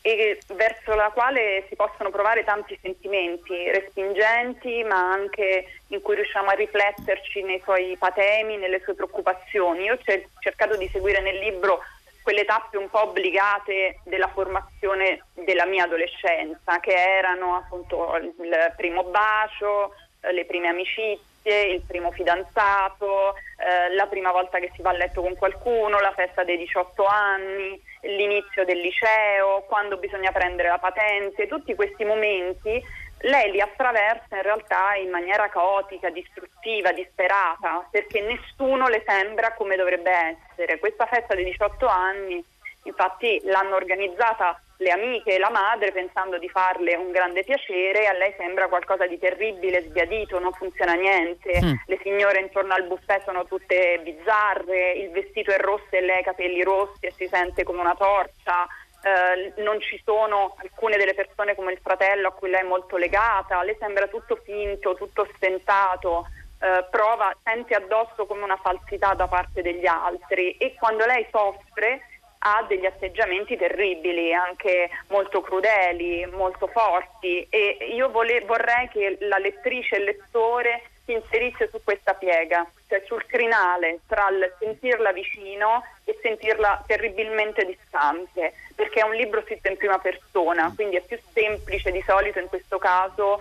e 0.00 0.38
verso 0.48 0.94
la 0.94 1.10
quale 1.14 1.64
si 1.68 1.76
possono 1.76 2.10
provare 2.10 2.44
tanti 2.44 2.78
sentimenti 2.80 3.70
respingenti, 3.70 4.84
ma 4.84 5.10
anche 5.10 5.66
in 5.88 6.00
cui 6.02 6.14
riusciamo 6.14 6.50
a 6.50 6.54
rifletterci 6.54 7.42
nei 7.42 7.60
suoi 7.64 7.96
patemi, 7.98 8.58
nelle 8.58 8.80
sue 8.84 8.94
preoccupazioni. 8.94 9.84
Io 9.84 9.94
ho 9.94 9.98
cercato 10.40 10.76
di 10.76 10.88
seguire 10.92 11.20
nel 11.20 11.38
libro 11.38 11.82
quelle 12.22 12.44
tappe 12.44 12.76
un 12.76 12.88
po' 12.88 13.02
obbligate 13.02 14.00
della 14.04 14.28
formazione 14.28 15.24
della 15.32 15.66
mia 15.66 15.84
adolescenza, 15.84 16.80
che 16.80 16.94
erano 16.94 17.56
appunto 17.56 18.16
il 18.16 18.72
primo 18.76 19.04
bacio, 19.04 19.94
le 20.20 20.44
prime 20.44 20.68
amicizie 20.68 21.20
il 21.50 21.82
primo 21.86 22.10
fidanzato, 22.10 23.34
eh, 23.34 23.94
la 23.94 24.06
prima 24.06 24.32
volta 24.32 24.58
che 24.58 24.70
si 24.74 24.82
va 24.82 24.90
a 24.90 24.94
letto 24.94 25.20
con 25.20 25.36
qualcuno, 25.36 26.00
la 26.00 26.12
festa 26.12 26.44
dei 26.44 26.56
18 26.56 27.04
anni, 27.04 27.80
l'inizio 28.02 28.64
del 28.64 28.78
liceo, 28.78 29.64
quando 29.68 29.96
bisogna 29.96 30.32
prendere 30.32 30.68
la 30.68 30.78
patente, 30.78 31.46
tutti 31.46 31.74
questi 31.74 32.04
momenti 32.04 32.82
lei 33.24 33.50
li 33.52 33.60
attraversa 33.60 34.36
in 34.36 34.42
realtà 34.42 34.94
in 34.96 35.08
maniera 35.08 35.48
caotica, 35.48 36.10
distruttiva, 36.10 36.92
disperata, 36.92 37.86
perché 37.90 38.20
nessuno 38.20 38.88
le 38.88 39.02
sembra 39.06 39.54
come 39.54 39.76
dovrebbe 39.76 40.10
essere. 40.10 40.78
Questa 40.78 41.06
festa 41.06 41.34
dei 41.34 41.44
18 41.44 41.86
anni, 41.86 42.44
infatti, 42.82 43.40
l'hanno 43.44 43.76
organizzata 43.76 44.60
le 44.78 44.90
amiche 44.90 45.34
e 45.34 45.38
la 45.38 45.50
madre 45.50 45.92
pensando 45.92 46.38
di 46.38 46.48
farle 46.48 46.96
un 46.96 47.10
grande 47.10 47.44
piacere, 47.44 48.06
a 48.06 48.12
lei 48.12 48.34
sembra 48.36 48.68
qualcosa 48.68 49.06
di 49.06 49.18
terribile, 49.18 49.82
sbiadito, 49.82 50.38
non 50.38 50.52
funziona 50.52 50.94
niente, 50.94 51.60
mm. 51.62 51.74
le 51.86 51.98
signore 52.02 52.40
intorno 52.40 52.74
al 52.74 52.86
buffet 52.86 53.22
sono 53.22 53.44
tutte 53.44 54.00
bizzarre, 54.02 54.92
il 54.92 55.10
vestito 55.10 55.52
è 55.52 55.58
rosso 55.58 55.90
e 55.90 56.00
lei 56.00 56.16
ha 56.16 56.20
i 56.20 56.24
capelli 56.24 56.62
rossi 56.62 57.06
e 57.06 57.12
si 57.16 57.28
sente 57.28 57.62
come 57.62 57.80
una 57.80 57.94
torcia. 57.94 58.66
Eh, 59.04 59.62
non 59.62 59.78
ci 59.80 60.00
sono 60.02 60.56
alcune 60.62 60.96
delle 60.96 61.12
persone 61.12 61.54
come 61.54 61.72
il 61.72 61.78
fratello 61.82 62.28
a 62.28 62.32
cui 62.32 62.48
lei 62.48 62.62
è 62.62 62.66
molto 62.66 62.96
legata, 62.96 63.62
le 63.62 63.76
sembra 63.78 64.06
tutto 64.06 64.36
finto, 64.42 64.94
tutto 64.94 65.28
stentato, 65.36 66.26
eh, 66.58 66.86
prova, 66.90 67.36
sente 67.42 67.74
addosso 67.74 68.24
come 68.24 68.42
una 68.42 68.56
falsità 68.56 69.12
da 69.12 69.28
parte 69.28 69.60
degli 69.60 69.86
altri 69.86 70.56
e 70.56 70.74
quando 70.74 71.04
lei 71.04 71.26
soffre 71.30 72.00
ha 72.46 72.64
degli 72.68 72.84
atteggiamenti 72.84 73.56
terribili, 73.56 74.34
anche 74.34 74.90
molto 75.08 75.40
crudeli, 75.40 76.26
molto 76.26 76.66
forti. 76.66 77.46
E 77.48 77.78
io 77.94 78.10
vole- 78.10 78.40
vorrei 78.40 78.88
che 78.88 79.16
la 79.20 79.38
lettrice 79.38 79.96
e 79.96 79.98
il 79.98 80.04
lettore 80.04 80.82
si 81.04 81.12
inserisse 81.12 81.68
su 81.68 81.80
questa 81.82 82.14
piega, 82.14 82.66
cioè 82.88 83.02
sul 83.06 83.24
crinale 83.26 84.00
tra 84.06 84.28
il 84.30 84.54
sentirla 84.58 85.12
vicino 85.12 85.84
e 86.04 86.18
sentirla 86.22 86.82
terribilmente 86.86 87.64
distante, 87.64 88.54
perché 88.74 89.00
è 89.00 89.04
un 89.04 89.14
libro 89.14 89.42
scritto 89.42 89.68
in 89.68 89.76
prima 89.76 89.98
persona, 89.98 90.72
quindi 90.74 90.96
è 90.96 91.02
più 91.02 91.18
semplice 91.32 91.90
di 91.90 92.02
solito 92.06 92.38
in 92.38 92.48
questo 92.48 92.78
caso 92.78 93.38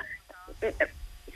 eh, 0.59 0.75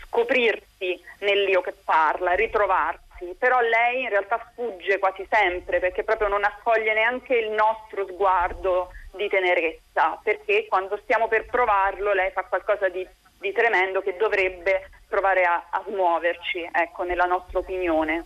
scoprirsi 0.04 1.02
nell'io 1.20 1.62
che 1.62 1.74
parla, 1.84 2.34
ritrovarsi, 2.34 3.07
però 3.38 3.60
lei 3.60 4.04
in 4.04 4.10
realtà 4.10 4.40
sfugge 4.52 5.00
quasi 5.00 5.26
sempre 5.30 5.80
perché 5.80 6.04
proprio 6.04 6.28
non 6.28 6.44
accoglie 6.44 6.94
neanche 6.94 7.36
il 7.36 7.52
nostro 7.52 8.06
sguardo 8.08 8.92
di 9.16 9.28
tenerezza, 9.28 10.20
perché 10.22 10.68
quando 10.70 11.00
stiamo 11.04 11.28
per 11.28 11.46
provarlo 11.46 12.14
lei 12.14 12.32
fa 12.32 12.44
qualcosa 12.44 12.90
di, 12.90 13.06
di 13.40 13.52
tremendo 13.52 14.02
che 14.02 14.16
dovrebbe 14.18 14.90
provare 15.08 15.44
a, 15.44 15.68
a 15.70 15.84
smuoverci, 15.88 16.70
ecco, 16.72 17.04
nella 17.04 17.26
nostra 17.26 17.60
opinione. 17.60 18.24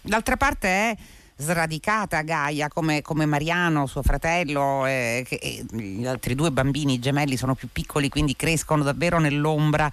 D'altra 0.00 0.36
parte 0.36 0.68
è 0.68 0.96
sradicata 1.36 2.22
Gaia 2.22 2.68
come, 2.68 3.02
come 3.02 3.26
Mariano, 3.26 3.86
suo 3.86 4.02
fratello, 4.02 4.86
eh, 4.86 5.24
che, 5.26 5.38
e 5.40 5.64
gli 5.70 6.06
altri 6.06 6.34
due 6.34 6.50
bambini 6.50 6.98
gemelli 6.98 7.36
sono 7.36 7.54
più 7.54 7.68
piccoli, 7.70 8.08
quindi 8.08 8.34
crescono 8.36 8.82
davvero 8.82 9.18
nell'ombra 9.18 9.90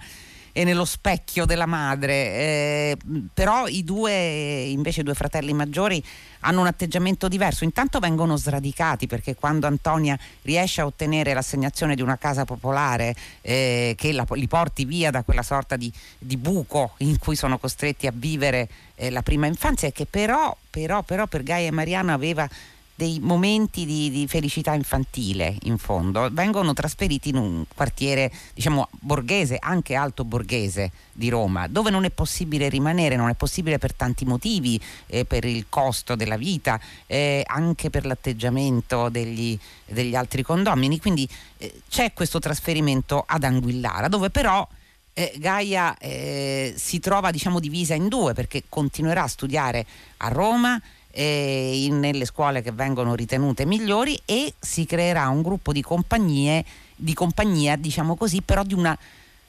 e 0.56 0.62
nello 0.62 0.84
specchio 0.84 1.46
della 1.46 1.66
madre, 1.66 2.14
eh, 2.14 2.96
però 3.34 3.66
i 3.66 3.82
due, 3.82 4.62
invece 4.62 5.02
due 5.02 5.14
fratelli 5.14 5.52
maggiori, 5.52 6.00
hanno 6.40 6.60
un 6.60 6.68
atteggiamento 6.68 7.26
diverso. 7.26 7.64
Intanto 7.64 7.98
vengono 7.98 8.36
sradicati 8.36 9.08
perché 9.08 9.34
quando 9.34 9.66
Antonia 9.66 10.16
riesce 10.42 10.80
a 10.80 10.86
ottenere 10.86 11.34
l'assegnazione 11.34 11.96
di 11.96 12.02
una 12.02 12.18
casa 12.18 12.44
popolare 12.44 13.16
eh, 13.40 13.94
che 13.96 14.12
la, 14.12 14.24
li 14.30 14.46
porti 14.46 14.84
via 14.84 15.10
da 15.10 15.24
quella 15.24 15.42
sorta 15.42 15.74
di, 15.74 15.92
di, 16.18 16.36
buco 16.36 16.92
in 16.98 17.18
cui 17.18 17.34
sono 17.34 17.58
costretti 17.58 18.06
a 18.06 18.12
vivere 18.14 18.68
eh, 18.94 19.10
la 19.10 19.22
prima 19.22 19.46
infanzia 19.46 19.88
e 19.88 19.92
che 19.92 20.06
però, 20.06 20.56
però, 20.70 21.02
però 21.02 21.26
per 21.26 21.42
Gaia 21.42 21.66
e 21.66 21.72
Mariano 21.72 22.12
aveva 22.12 22.48
dei 22.94 23.18
momenti 23.20 23.84
di, 23.84 24.10
di, 24.10 24.26
felicità 24.28 24.72
infantile 24.72 25.56
in 25.62 25.78
fondo 25.78 26.28
vengono 26.30 26.72
trasferiti 26.72 27.30
in 27.30 27.36
un 27.36 27.64
quartiere 27.74 28.30
diciamo 28.54 28.88
borghese 29.00 29.56
anche 29.60 29.94
alto 29.94 30.24
borghese 30.24 30.92
di 31.12 31.28
Roma 31.28 31.66
dove 31.66 31.90
non 31.90 32.04
è 32.04 32.10
possibile 32.10 32.68
rimanere 32.68 33.16
non 33.16 33.28
è 33.28 33.34
possibile 33.34 33.78
per 33.78 33.94
tanti 33.94 34.24
motivi 34.24 34.80
eh, 35.06 35.24
per 35.24 35.44
il 35.44 35.66
costo 35.68 36.14
della 36.14 36.36
vita 36.36 36.80
eh, 37.06 37.42
anche 37.46 37.90
per 37.90 38.06
l'atteggiamento 38.06 39.08
degli, 39.08 39.58
degli 39.86 40.14
altri 40.14 40.42
condomini. 40.42 41.00
Quindi 41.00 41.28
eh, 41.58 41.82
c'è 41.88 42.12
questo 42.12 42.38
trasferimento 42.38 43.22
ad 43.26 43.44
Anguillara 43.44 44.08
dove 44.08 44.30
però 44.30 44.66
eh, 45.12 45.32
Gaia 45.36 45.96
eh, 45.98 46.74
si 46.76 46.98
trova 46.98 47.30
diciamo 47.30 47.60
divisa 47.60 47.94
in 47.94 48.08
due 48.08 48.34
perché 48.34 48.64
continuerà 48.68 49.22
a 49.22 49.28
studiare 49.28 49.86
a 50.18 50.28
Roma 50.28 50.80
eh, 51.14 51.84
in, 51.84 52.00
nelle 52.00 52.24
scuole 52.24 52.60
che 52.60 52.72
vengono 52.72 53.14
ritenute 53.14 53.64
migliori 53.64 54.20
e 54.24 54.52
si 54.58 54.84
creerà 54.84 55.28
un 55.28 55.42
gruppo 55.42 55.72
di 55.72 55.80
compagnie, 55.80 56.64
di 56.96 57.14
compagnia, 57.14 57.76
diciamo 57.76 58.16
così, 58.16 58.42
però 58.42 58.64
di 58.64 58.74
una 58.74 58.98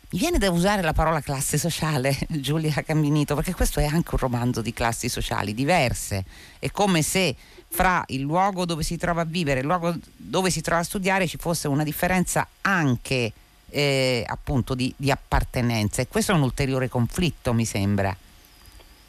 mi 0.08 0.20
viene 0.20 0.38
da 0.38 0.52
usare 0.52 0.84
la 0.84 0.94
parola 0.94 1.20
classe 1.20 1.58
sociale, 1.58 2.16
Giulia 2.30 2.84
Cambinito, 2.84 3.34
perché 3.34 3.54
questo 3.56 3.80
è 3.80 3.86
anche 3.86 4.10
un 4.12 4.20
romanzo 4.20 4.62
di 4.62 4.72
classi 4.72 5.10
sociali 5.10 5.54
diverse. 5.56 6.24
È 6.60 6.70
come 6.70 7.02
se 7.02 7.36
fra 7.68 8.04
il 8.08 8.22
luogo 8.22 8.66
dove 8.66 8.84
si 8.84 8.98
trova 8.98 9.22
a 9.22 9.26
vivere 9.26 9.58
e 9.58 9.62
il 9.62 9.68
luogo 9.68 9.94
dove 10.16 10.52
si 10.52 10.62
trova 10.62 10.82
a 10.82 10.84
studiare 10.84 11.28
ci 11.28 11.38
fosse 11.38 11.68
una 11.68 11.84
differenza 11.84 12.48
anche 12.62 13.34
eh, 13.70 14.24
appunto 14.26 14.76
di, 14.76 14.94
di 14.96 15.12
appartenenza 15.12 16.02
e 16.02 16.08
questo 16.08 16.32
è 16.32 16.36
un 16.36 16.44
ulteriore 16.44 16.88
conflitto, 16.88 17.54
mi 17.54 17.66
sembra. 17.66 18.16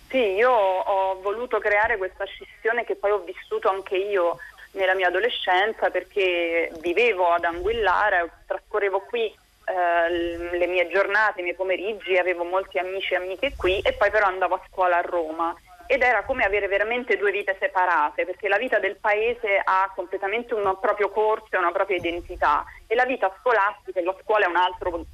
Sì, 0.08 0.18
io 0.18 0.50
ho 0.50 1.20
voluto 1.20 1.58
creare 1.58 1.96
questa 1.96 2.24
scissione 2.24 2.84
che 2.84 2.96
poi 2.96 3.10
ho 3.10 3.18
vissuto 3.18 3.68
anche 3.68 3.96
io 3.96 4.38
nella 4.72 4.94
mia 4.94 5.08
adolescenza 5.08 5.90
perché 5.90 6.70
vivevo 6.80 7.32
ad 7.32 7.44
Anguillara, 7.44 8.26
trascorrevo 8.46 9.00
qui 9.00 9.34
eh, 9.64 10.08
le 10.56 10.66
mie 10.66 10.88
giornate, 10.88 11.40
i 11.40 11.42
miei 11.42 11.56
pomeriggi, 11.56 12.16
avevo 12.16 12.44
molti 12.44 12.78
amici 12.78 13.14
e 13.14 13.16
amiche 13.16 13.54
qui 13.56 13.80
e 13.80 13.94
poi 13.94 14.10
però 14.10 14.26
andavo 14.26 14.54
a 14.54 14.62
scuola 14.70 14.98
a 14.98 15.02
Roma. 15.02 15.54
Ed 15.88 16.02
era 16.02 16.24
come 16.24 16.44
avere 16.44 16.66
veramente 16.66 17.16
due 17.16 17.30
vite 17.30 17.56
separate 17.60 18.24
perché 18.24 18.48
la 18.48 18.58
vita 18.58 18.78
del 18.78 18.96
paese 18.96 19.60
ha 19.62 19.90
completamente 19.94 20.52
un 20.54 20.78
proprio 20.80 21.10
corso 21.10 21.48
e 21.50 21.58
una 21.58 21.72
propria 21.72 21.96
identità. 21.96 22.64
E 22.86 22.94
la 22.94 23.04
vita 23.04 23.34
scolastica 23.40 24.00
la 24.02 24.16
scuola 24.22 24.46
è 24.46 24.48
un 24.48 24.56
altro 24.56 25.04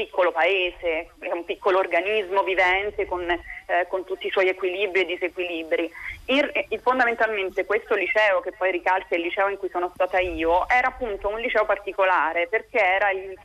piccolo 0.00 0.32
paese, 0.32 1.10
è 1.18 1.30
un 1.30 1.44
piccolo 1.44 1.78
organismo 1.78 2.42
vivente 2.42 3.04
con, 3.04 3.28
eh, 3.28 3.86
con 3.86 4.04
tutti 4.04 4.28
i 4.28 4.30
suoi 4.30 4.48
equilibri 4.48 5.02
e 5.02 5.04
disequilibri. 5.04 5.92
Il, 6.26 6.50
il, 6.70 6.80
fondamentalmente 6.80 7.66
questo 7.66 7.94
liceo, 7.94 8.40
che 8.40 8.52
poi 8.52 8.70
ricalca 8.70 9.14
il 9.14 9.20
liceo 9.20 9.48
in 9.48 9.58
cui 9.58 9.68
sono 9.68 9.90
stata 9.92 10.18
io, 10.18 10.66
era 10.70 10.88
appunto 10.88 11.28
un 11.28 11.38
liceo 11.38 11.66
particolare 11.66 12.46
perché 12.46 12.82
era 12.82 13.10
il, 13.10 13.38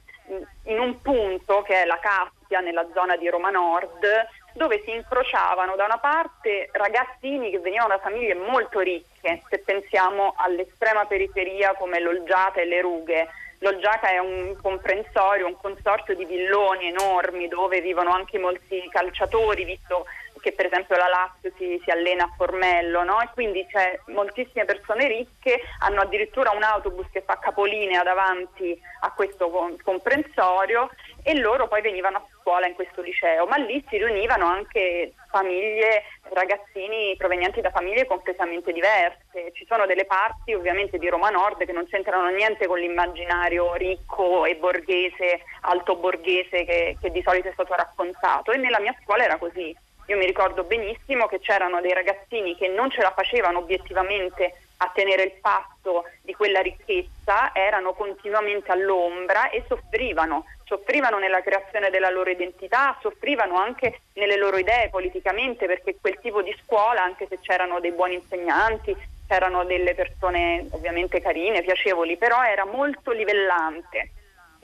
in 0.64 0.80
un 0.80 1.02
punto 1.02 1.62
che 1.64 1.82
è 1.82 1.86
la 1.86 2.00
Caspia, 2.00 2.62
nella 2.62 2.88
zona 2.94 3.18
di 3.18 3.28
Roma 3.28 3.50
Nord, 3.50 4.06
dove 4.54 4.82
si 4.86 4.92
incrociavano 4.92 5.76
da 5.76 5.84
una 5.84 5.98
parte 5.98 6.70
ragazzini 6.72 7.52
che 7.52 7.60
venivano 7.60 7.90
da 7.90 8.00
famiglie 8.00 8.36
molto 8.36 8.80
ricche, 8.80 9.42
se 9.50 9.60
pensiamo 9.60 10.36
all'estrema 10.38 11.06
periferia 11.06 11.74
come 11.74 12.00
l'Olgiata 12.00 12.62
e 12.62 12.66
le 12.66 12.80
Rughe, 12.80 13.28
L'Olgiaca 13.60 14.10
è 14.10 14.18
un 14.18 14.56
comprensorio, 14.62 15.48
un 15.48 15.58
consorzio 15.58 16.16
di 16.16 16.26
villoni 16.26 16.88
enormi 16.88 17.48
dove 17.48 17.82
vivono 17.82 18.12
anche 18.12 18.38
molti 18.38 18.88
calciatori, 18.90 19.64
visto 19.64 20.06
che 20.46 20.52
per 20.52 20.68
esempio 20.68 20.96
la 20.96 21.08
Lazio 21.08 21.52
si, 21.58 21.82
si 21.84 21.90
allena 21.90 22.26
a 22.26 22.34
Formello, 22.38 23.04
no? 23.04 23.20
e 23.20 23.30
quindi 23.34 23.66
c'è 23.66 24.00
moltissime 24.10 24.64
persone 24.64 25.08
ricche, 25.08 25.60
hanno 25.80 26.02
addirittura 26.02 26.52
un 26.52 26.62
autobus 26.62 27.08
che 27.12 27.24
fa 27.26 27.40
capolinea 27.40 28.04
davanti 28.04 28.80
a 29.00 29.12
questo 29.12 29.50
comprensorio 29.84 30.92
e 31.28 31.40
loro 31.40 31.68
poi 31.68 31.82
venivano 31.82 32.18
a 32.18 32.26
scuola 32.40 32.68
in 32.68 32.76
questo 32.76 33.02
liceo, 33.02 33.48
ma 33.48 33.56
lì 33.56 33.84
si 33.90 33.98
riunivano 33.98 34.46
anche 34.46 35.14
famiglie, 35.32 36.04
ragazzini 36.30 37.16
provenienti 37.18 37.62
da 37.62 37.72
famiglie 37.72 38.06
completamente 38.06 38.72
diverse. 38.72 39.52
Ci 39.54 39.66
sono 39.68 39.88
delle 39.88 40.06
parti 40.06 40.54
ovviamente 40.54 41.00
di 41.00 41.10
Roma 41.10 41.32
Nord 41.32 41.66
che 41.66 41.72
non 41.72 41.88
c'entrano 41.88 42.30
niente 42.30 42.68
con 42.68 42.78
l'immaginario 42.78 43.74
ricco 43.74 44.46
e 44.46 44.56
borghese, 44.56 45.42
alto 45.62 45.96
borghese 45.96 46.64
che, 46.64 46.98
che 47.02 47.10
di 47.10 47.24
solito 47.26 47.48
è 47.48 47.54
stato 47.54 47.74
raccontato 47.74 48.52
e 48.52 48.58
nella 48.58 48.80
mia 48.80 48.96
scuola 49.02 49.24
era 49.24 49.38
così. 49.38 49.76
Io 50.08 50.18
mi 50.18 50.28
ricordo 50.28 50.64
benissimo 50.64 51.26
che 51.26 51.40
c'erano 51.40 51.82
dei 51.82 51.94
ragazzini 51.94 52.56
che 52.56 52.68
non 52.68 52.92
ce 52.92 53.02
la 53.02 53.12
facevano 53.16 53.58
obiettivamente 53.58 54.54
a 54.78 54.92
tenere 54.94 55.24
il 55.24 55.34
passo 55.42 56.06
di 56.22 56.34
quella 56.34 56.62
ricchezza, 56.62 57.54
erano 57.54 57.94
continuamente 57.94 58.72
all'ombra 58.72 59.50
e 59.50 59.64
soffrivano, 59.68 60.46
soffrivano 60.66 61.18
nella 61.18 61.42
creazione 61.42 61.90
della 61.90 62.10
loro 62.10 62.30
identità, 62.30 62.98
soffrivano 63.02 63.56
anche 63.56 64.02
nelle 64.14 64.38
loro 64.38 64.58
idee 64.58 64.90
politicamente 64.90 65.66
perché 65.66 65.98
quel 66.00 66.20
tipo 66.20 66.42
di 66.42 66.56
scuola, 66.64 67.04
anche 67.04 67.28
se 67.30 67.40
c'erano 67.40 67.80
dei 67.80 67.92
buoni 67.92 68.16
insegnanti, 68.16 68.96
c'erano 69.28 69.64
delle 69.66 69.96
persone 69.96 70.68
ovviamente 70.72 71.22
carine, 71.22 71.62
piacevoli, 71.62 72.18
però 72.18 72.44
era 72.44 72.66
molto 72.66 73.12
livellante 73.12 74.12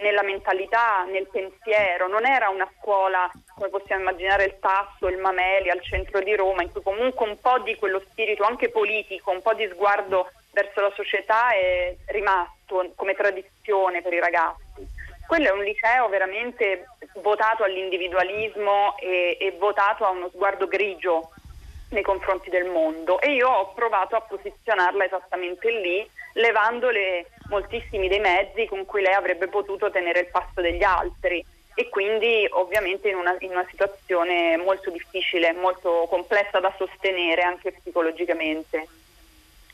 nella 0.02 0.24
mentalità, 0.24 1.04
nel 1.06 1.28
pensiero, 1.28 2.08
non 2.08 2.26
era 2.26 2.50
una 2.50 2.70
scuola 2.80 3.30
come 3.56 3.70
possiamo 3.70 4.02
immaginare 4.02 4.46
il 4.46 4.60
Tasso, 4.60 5.08
il 5.08 5.18
Mameli 5.18 5.70
al 5.70 5.82
centro 5.82 6.20
di 6.22 6.36
Roma, 6.36 6.64
in 6.64 6.72
cui 6.72 6.82
comunque 6.82 7.28
un 7.28 7.40
po' 7.40 7.60
di 7.60 7.76
quello 7.76 8.02
spirito 8.10 8.44
anche 8.44 8.70
politico, 8.70 9.32
un 9.32 9.42
po' 9.42 9.54
di 9.54 9.68
sguardo 9.72 10.30
verso 10.52 10.82
la 10.82 10.92
società 10.96 11.52
è 11.52 11.96
rimasto 12.08 12.92
come 12.96 13.14
tradizione 13.14 14.02
per 14.02 14.14
i 14.14 14.20
ragazzi. 14.20 14.86
quello 15.28 15.48
è 15.48 15.52
un 15.52 15.64
liceo 15.64 16.10
veramente 16.10 16.88
votato 17.22 17.64
all'individualismo 17.64 18.98
e, 18.98 19.38
e 19.40 19.52
votato 19.58 20.06
a 20.06 20.10
uno 20.10 20.30
sguardo 20.30 20.68
grigio 20.68 21.32
nei 21.90 22.04
confronti 22.04 22.50
del 22.50 22.66
mondo 22.66 23.20
e 23.20 23.34
io 23.34 23.50
ho 23.50 23.74
provato 23.74 24.16
a 24.16 24.22
posizionarla 24.22 25.06
esattamente 25.06 25.70
lì, 25.70 26.10
levandole 26.34 27.28
moltissimi 27.52 28.08
dei 28.08 28.20
mezzi 28.20 28.66
con 28.66 28.86
cui 28.86 29.02
lei 29.02 29.14
avrebbe 29.14 29.48
potuto 29.48 29.92
tenere 29.92 30.22
il 30.22 30.28
passo 30.32 30.62
degli 30.62 30.84
altri 30.84 31.46
e 31.76 31.90
quindi 31.90 32.48
ovviamente 32.52 33.10
in 33.10 33.16
una, 33.16 33.36
in 33.40 33.52
una 33.52 33.66
situazione 33.70 34.58
molto 34.58 34.90
difficile, 34.90 35.54
molto 35.54 36.08
complessa 36.10 36.60
da 36.60 36.74
sostenere 36.78 37.42
anche 37.42 37.74
psicologicamente. 37.74 38.88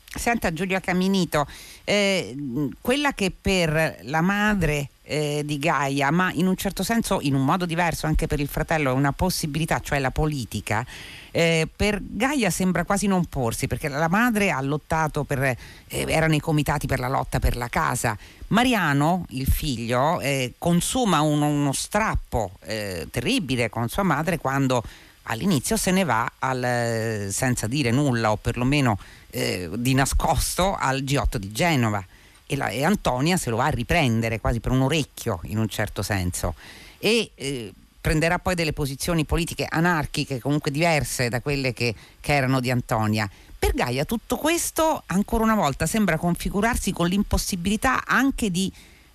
Senta 0.04 0.52
Giulia 0.52 0.80
Caminito, 0.80 1.46
eh, 1.84 2.34
quella 2.80 3.12
che 3.12 3.30
per 3.30 3.98
la 4.02 4.20
madre 4.20 4.88
eh, 5.10 5.42
di 5.42 5.58
Gaia, 5.58 6.10
ma 6.10 6.30
in 6.34 6.46
un 6.46 6.54
certo 6.54 6.82
senso 6.82 7.18
in 7.22 7.34
un 7.34 7.42
modo 7.42 7.64
diverso 7.64 8.06
anche 8.06 8.26
per 8.26 8.40
il 8.40 8.46
fratello 8.46 8.90
è 8.90 8.92
una 8.92 9.12
possibilità, 9.12 9.80
cioè 9.80 9.98
la 9.98 10.10
politica, 10.10 10.84
eh, 11.30 11.66
per 11.74 11.98
Gaia 12.02 12.50
sembra 12.50 12.84
quasi 12.84 13.06
non 13.06 13.24
porsi 13.24 13.66
perché 13.66 13.88
la 13.88 14.08
madre 14.08 14.50
ha 14.50 14.60
lottato 14.60 15.24
per, 15.24 15.42
eh, 15.42 15.56
era 15.88 16.26
nei 16.26 16.40
comitati 16.40 16.86
per 16.86 16.98
la 16.98 17.08
lotta 17.08 17.38
per 17.38 17.56
la 17.56 17.68
casa. 17.68 18.16
Mariano, 18.48 19.24
il 19.30 19.46
figlio, 19.46 20.20
eh, 20.20 20.54
consuma 20.58 21.22
uno, 21.22 21.46
uno 21.46 21.72
strappo 21.72 22.52
eh, 22.64 23.08
terribile 23.10 23.70
con 23.70 23.88
sua 23.88 24.02
madre 24.02 24.38
quando 24.38 24.82
all'inizio 25.30 25.76
se 25.76 25.90
ne 25.90 26.04
va 26.04 26.30
al, 26.38 27.28
senza 27.30 27.66
dire 27.66 27.90
nulla 27.90 28.30
o 28.30 28.36
perlomeno 28.36 28.98
eh, 29.30 29.70
di 29.74 29.94
nascosto 29.94 30.74
al 30.74 31.02
G8 31.02 31.36
di 31.36 31.52
Genova 31.52 32.04
e, 32.48 32.56
la, 32.56 32.68
e, 32.68 32.82
Antonia 32.82 33.36
se 33.36 33.50
lo 33.50 33.56
va 33.56 33.66
a 33.66 33.70
riprendere 33.70 34.40
quasi 34.40 34.58
per 34.58 34.72
un 34.72 34.80
orecchio 34.80 35.40
in 35.44 35.58
un 35.58 35.68
certo 35.68 36.02
senso 36.02 36.54
e 36.98 37.30
eh, 37.34 37.72
prenderà 38.00 38.38
poi 38.38 38.54
delle 38.54 38.72
posizioni 38.72 39.24
politiche 39.24 39.66
anarchiche 39.68 40.40
comunque 40.40 40.70
diverse 40.70 41.28
da 41.28 41.40
quelle 41.42 41.74
che, 41.74 41.94
che 42.20 42.32
erano 42.32 42.60
di 42.60 42.70
Antonia. 42.70 43.28
Per 43.58 43.74
Gaia 43.74 44.04
tutto 44.04 44.36
questo 44.36 45.02
ancora 45.06 45.44
una 45.44 45.54
volta 45.54 45.84
sembra 45.84 46.16
configurarsi 46.16 46.90
con 46.92 47.06
l'impossibilità 47.06 48.06
anche 48.06 48.50
di 48.50 48.72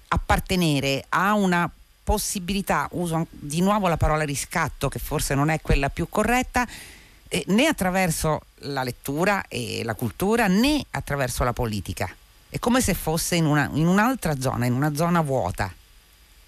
appartenere 0.10 1.06
a 1.10 1.34
una 1.34 1.70
possibilità, 2.04 2.88
uso 2.92 3.26
di 3.32 3.62
nuovo 3.62 3.88
la 3.88 3.98
parola 3.98 4.24
riscatto 4.24 4.90
che 4.90 5.00
forse 5.00 5.34
non 5.34 5.50
è 5.50 5.60
quella 5.62 5.90
più 5.90 6.08
corretta, 6.08 6.68
eh, 7.30 7.44
né 7.48 7.66
attraverso 7.66 8.42
la 8.66 8.84
lettura 8.84 9.46
e 9.48 9.82
la 9.84 9.96
cultura 9.96 10.48
né 10.48 10.86
attraverso 10.92 11.44
la 11.44 11.54
politica. 11.54 12.14
È 12.54 12.60
come 12.60 12.82
se 12.82 12.94
fosse 12.94 13.34
in, 13.34 13.48
una, 13.48 13.68
in 13.74 13.88
un'altra 13.88 14.40
zona, 14.40 14.68
in 14.68 14.74
una 14.74 14.94
zona 14.94 15.22
vuota. 15.22 15.74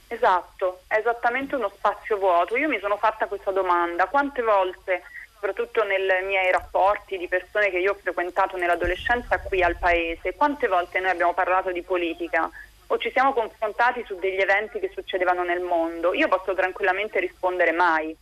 Esatto, 0.08 0.82
è 0.86 0.98
esattamente 0.98 1.56
uno 1.56 1.72
spazio 1.76 2.18
vuoto. 2.18 2.56
Io 2.58 2.68
mi 2.68 2.78
sono 2.80 2.96
fatta 2.98 3.26
questa 3.26 3.50
domanda, 3.50 4.06
quante 4.06 4.44
volte, 4.44 5.02
soprattutto 5.34 5.84
nei 5.84 5.98
miei 6.28 6.52
rapporti 6.52 7.18
di 7.18 7.28
persone 7.28 7.72
che 7.72 7.80
io 7.80 7.94
ho 7.94 7.98
frequentato 8.00 8.56
nell'adolescenza 8.56 9.40
qui 9.40 9.64
al 9.64 9.78
paese, 9.78 10.36
quante 10.36 10.68
volte 10.68 11.00
noi 11.00 11.10
abbiamo 11.10 11.34
parlato 11.34 11.72
di 11.72 11.82
politica 11.82 12.52
o 12.86 12.98
ci 13.00 13.10
siamo 13.10 13.34
confrontati 13.34 14.04
su 14.06 14.16
degli 14.20 14.40
eventi 14.40 14.78
che 14.78 14.92
succedevano 14.94 15.44
nel 15.44 15.62
mondo? 15.62 16.14
Io 16.14 16.28
posso 16.28 16.54
tranquillamente 16.54 17.20
rispondere 17.20 17.72
mai. 17.72 18.16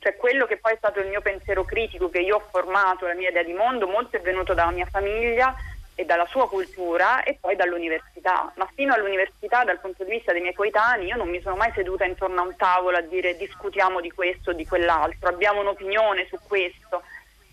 Cioè 0.00 0.16
quello 0.16 0.46
che 0.46 0.56
poi 0.56 0.72
è 0.72 0.78
stato 0.78 0.98
il 0.98 1.06
mio 1.06 1.20
pensiero 1.20 1.64
critico, 1.64 2.10
che 2.10 2.18
io 2.18 2.36
ho 2.36 2.48
formato, 2.50 3.06
la 3.06 3.14
mia 3.14 3.28
idea 3.28 3.44
di 3.44 3.52
mondo, 3.52 3.86
molto 3.86 4.16
è 4.16 4.20
venuto 4.20 4.52
dalla 4.52 4.72
mia 4.72 4.88
famiglia 4.90 5.54
e 5.94 6.04
dalla 6.04 6.26
sua 6.26 6.48
cultura 6.48 7.22
e 7.22 7.38
poi 7.40 7.56
dall'università. 7.56 8.52
Ma 8.56 8.68
fino 8.74 8.94
all'università, 8.94 9.64
dal 9.64 9.80
punto 9.80 10.04
di 10.04 10.10
vista 10.10 10.32
dei 10.32 10.40
miei 10.40 10.54
coetanei, 10.54 11.06
io 11.06 11.16
non 11.16 11.28
mi 11.28 11.40
sono 11.40 11.56
mai 11.56 11.72
seduta 11.74 12.04
intorno 12.04 12.40
a 12.40 12.44
un 12.44 12.56
tavolo 12.56 12.96
a 12.96 13.02
dire 13.02 13.36
discutiamo 13.36 14.00
di 14.00 14.10
questo 14.10 14.50
o 14.50 14.54
di 14.54 14.66
quell'altro, 14.66 15.28
abbiamo 15.28 15.60
un'opinione 15.60 16.26
su 16.26 16.38
questo. 16.46 17.02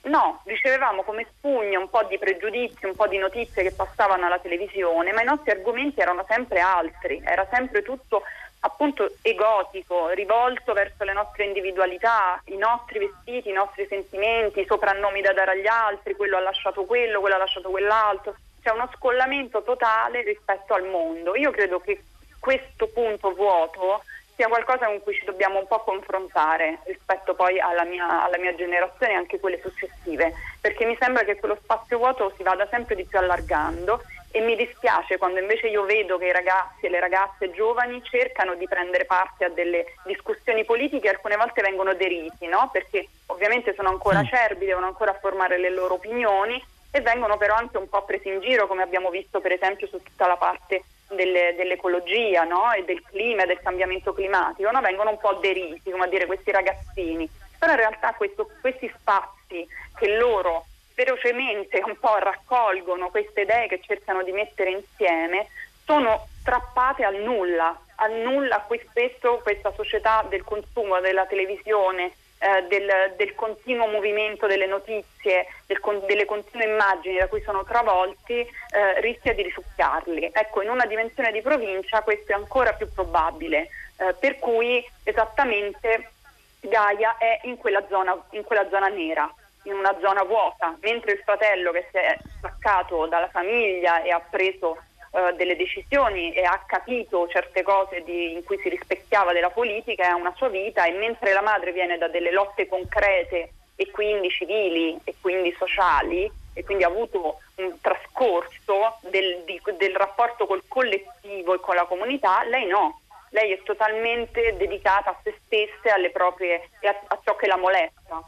No, 0.03 0.41
ricevevamo 0.45 1.03
come 1.03 1.27
spugna 1.29 1.77
un 1.77 1.87
po' 1.87 2.03
di 2.05 2.17
pregiudizi, 2.17 2.85
un 2.85 2.95
po' 2.95 3.07
di 3.07 3.19
notizie 3.19 3.61
che 3.61 3.71
passavano 3.71 4.25
alla 4.25 4.39
televisione, 4.39 5.11
ma 5.11 5.21
i 5.21 5.25
nostri 5.25 5.51
argomenti 5.51 5.99
erano 5.99 6.25
sempre 6.27 6.59
altri, 6.59 7.21
era 7.23 7.47
sempre 7.51 7.83
tutto 7.83 8.23
appunto 8.61 9.15
egotico, 9.21 10.09
rivolto 10.09 10.73
verso 10.73 11.03
le 11.03 11.13
nostre 11.13 11.45
individualità, 11.45 12.41
i 12.45 12.57
nostri 12.57 12.99
vestiti, 12.99 13.49
i 13.49 13.53
nostri 13.53 13.85
sentimenti, 13.87 14.61
i 14.61 14.65
soprannomi 14.65 15.21
da 15.21 15.33
dare 15.33 15.51
agli 15.51 15.67
altri, 15.67 16.15
quello 16.15 16.37
ha 16.37 16.41
lasciato 16.41 16.85
quello, 16.85 17.19
quello 17.19 17.35
ha 17.35 17.39
lasciato 17.39 17.69
quell'altro. 17.69 18.35
C'è 18.61 18.71
uno 18.71 18.89
scollamento 18.95 19.63
totale 19.63 20.21
rispetto 20.21 20.73
al 20.73 20.85
mondo. 20.85 21.35
Io 21.35 21.49
credo 21.51 21.79
che 21.79 22.03
questo 22.39 22.87
punto 22.87 23.33
vuoto 23.33 24.03
sia 24.35 24.47
qualcosa 24.47 24.85
con 24.85 25.01
cui 25.01 25.13
ci 25.15 25.25
dobbiamo 25.25 25.59
un 25.59 25.67
po' 25.67 25.79
confrontare 25.79 26.79
rispetto 26.85 27.33
poi 27.33 27.59
alla 27.59 27.83
mia, 27.83 28.23
alla 28.23 28.37
mia 28.37 28.55
generazione 28.55 29.13
e 29.13 29.15
anche 29.15 29.39
quelle 29.39 29.59
successive, 29.61 30.33
perché 30.59 30.85
mi 30.85 30.95
sembra 30.99 31.23
che 31.23 31.37
quello 31.37 31.57
spazio 31.61 31.97
vuoto 31.97 32.31
si 32.37 32.43
vada 32.43 32.67
sempre 32.67 32.95
di 32.95 33.05
più 33.05 33.17
allargando 33.17 34.01
e 34.31 34.39
mi 34.39 34.55
dispiace 34.55 35.17
quando 35.17 35.39
invece 35.39 35.67
io 35.67 35.83
vedo 35.83 36.17
che 36.17 36.25
i 36.25 36.31
ragazzi 36.31 36.85
e 36.85 36.89
le 36.89 37.01
ragazze 37.01 37.51
giovani 37.51 38.01
cercano 38.03 38.55
di 38.55 38.65
prendere 38.65 39.05
parte 39.05 39.45
a 39.45 39.49
delle 39.49 39.93
discussioni 40.05 40.63
politiche 40.63 41.07
e 41.07 41.11
alcune 41.11 41.35
volte 41.35 41.61
vengono 41.61 41.93
deriti, 41.93 42.47
no? 42.47 42.69
perché 42.71 43.07
ovviamente 43.27 43.73
sono 43.73 43.89
ancora 43.89 44.19
acerbi, 44.19 44.65
devono 44.65 44.87
ancora 44.87 45.13
formare 45.13 45.57
le 45.57 45.69
loro 45.69 45.95
opinioni 45.95 46.61
e 46.91 47.01
vengono 47.01 47.37
però 47.37 47.55
anche 47.55 47.77
un 47.77 47.89
po' 47.89 48.03
presi 48.03 48.29
in 48.29 48.39
giro 48.39 48.67
come 48.67 48.83
abbiamo 48.83 49.09
visto 49.09 49.41
per 49.41 49.51
esempio 49.51 49.87
su 49.87 50.01
tutta 50.01 50.27
la 50.27 50.37
parte 50.37 50.83
delle, 51.09 51.53
dell'ecologia 51.55 52.43
no? 52.43 52.71
e 52.71 52.85
del 52.85 53.01
clima 53.03 53.43
e 53.43 53.47
del 53.47 53.59
cambiamento 53.61 54.13
climatico, 54.13 54.71
no? 54.71 54.79
vengono 54.79 55.09
un 55.09 55.19
po' 55.19 55.33
deriti, 55.41 55.91
come 55.91 56.05
a 56.05 56.07
dire 56.07 56.25
questi 56.25 56.51
ragazzini, 56.51 57.29
però 57.59 57.73
in 57.73 57.79
realtà 57.79 58.13
questo, 58.13 58.49
questi 58.61 58.89
spazi 58.95 59.67
che 59.97 60.15
loro 60.15 60.67
ferocemente 61.01 61.81
un 61.83 61.97
po' 61.99 62.17
raccolgono 62.17 63.09
queste 63.09 63.41
idee 63.41 63.67
che 63.67 63.81
cercano 63.81 64.21
di 64.21 64.31
mettere 64.31 64.69
insieme, 64.69 65.47
sono 65.83 66.27
strappate 66.39 67.03
al 67.03 67.15
nulla, 67.15 67.75
al 67.95 68.13
nulla 68.19 68.57
a 68.57 68.61
cui 68.61 68.79
spesso 68.87 69.39
questa 69.41 69.73
società 69.73 70.23
del 70.29 70.43
consumo, 70.43 70.99
della 70.99 71.25
televisione, 71.25 72.13
eh, 72.37 72.63
del, 72.67 73.13
del, 73.17 73.33
continuo 73.33 73.87
movimento 73.87 74.45
delle 74.45 74.67
notizie, 74.67 75.47
del, 75.65 75.79
delle 76.05 76.25
continue 76.25 76.67
immagini 76.67 77.17
da 77.17 77.27
cui 77.27 77.41
sono 77.41 77.63
travolti, 77.63 78.39
eh, 78.39 79.01
rischia 79.01 79.33
di 79.33 79.41
risucchiarli. 79.41 80.29
Ecco, 80.31 80.61
in 80.61 80.69
una 80.69 80.85
dimensione 80.85 81.31
di 81.31 81.41
provincia 81.41 82.01
questo 82.01 82.31
è 82.31 82.35
ancora 82.35 82.73
più 82.73 82.91
probabile, 82.93 83.69
eh, 83.97 84.13
per 84.19 84.37
cui 84.37 84.87
esattamente 85.03 86.11
Gaia 86.59 87.17
è 87.17 87.39
in 87.43 87.57
quella 87.57 87.83
zona, 87.89 88.15
in 88.31 88.43
quella 88.43 88.69
zona 88.69 88.87
nera 88.87 89.31
in 89.63 89.73
una 89.73 89.95
zona 89.99 90.23
vuota, 90.23 90.75
mentre 90.81 91.13
il 91.13 91.21
fratello 91.23 91.71
che 91.71 91.87
si 91.91 91.97
è 91.97 92.17
staccato 92.37 93.05
dalla 93.05 93.29
famiglia 93.29 94.01
e 94.01 94.11
ha 94.11 94.19
preso 94.19 94.77
uh, 95.11 95.35
delle 95.35 95.55
decisioni 95.55 96.33
e 96.33 96.43
ha 96.43 96.63
capito 96.65 97.27
certe 97.27 97.61
cose 97.61 98.01
di, 98.03 98.33
in 98.33 98.43
cui 98.43 98.57
si 98.59 98.69
rispecchiava 98.69 99.33
della 99.33 99.49
politica 99.49 100.03
e 100.03 100.07
ha 100.07 100.15
una 100.15 100.33
sua 100.35 100.49
vita 100.49 100.85
e 100.85 100.91
mentre 100.91 101.33
la 101.33 101.41
madre 101.41 101.71
viene 101.71 101.97
da 101.97 102.07
delle 102.07 102.31
lotte 102.31 102.67
concrete 102.67 103.53
e 103.75 103.91
quindi 103.91 104.29
civili 104.29 104.99
e 105.03 105.15
quindi 105.21 105.53
sociali 105.57 106.29
e 106.53 106.63
quindi 106.63 106.83
ha 106.83 106.87
avuto 106.87 107.39
un 107.55 107.79
trascorso 107.79 108.97
del, 109.01 109.43
di, 109.45 109.61
del 109.77 109.95
rapporto 109.95 110.45
col 110.45 110.63
collettivo 110.67 111.53
e 111.53 111.59
con 111.59 111.75
la 111.75 111.85
comunità, 111.85 112.43
lei 112.43 112.65
no, 112.65 112.99
lei 113.29 113.53
è 113.53 113.63
totalmente 113.63 114.55
dedicata 114.57 115.11
a 115.11 115.19
se 115.23 115.33
stessa 115.45 115.95
e 115.95 116.87
a, 116.87 117.01
a 117.07 117.19
ciò 117.23 117.35
che 117.35 117.47
la 117.47 117.57
molesta 117.57 118.21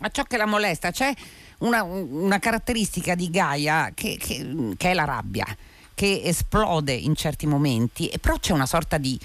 a 0.00 0.08
ciò 0.10 0.22
che 0.24 0.36
la 0.36 0.46
molesta. 0.46 0.90
C'è 0.90 1.12
una, 1.58 1.82
una 1.82 2.38
caratteristica 2.38 3.14
di 3.14 3.30
Gaia 3.30 3.92
che, 3.94 4.16
che, 4.18 4.74
che, 4.76 4.90
è 4.90 4.94
la 4.94 5.04
rabbia, 5.04 5.46
che 5.94 6.22
esplode 6.24 6.92
in 6.92 7.14
certi 7.14 7.46
momenti, 7.46 8.08
e 8.08 8.18
però 8.18 8.38
c'è 8.38 8.52
una 8.52 8.66
sorta 8.66 8.98
di, 8.98 9.18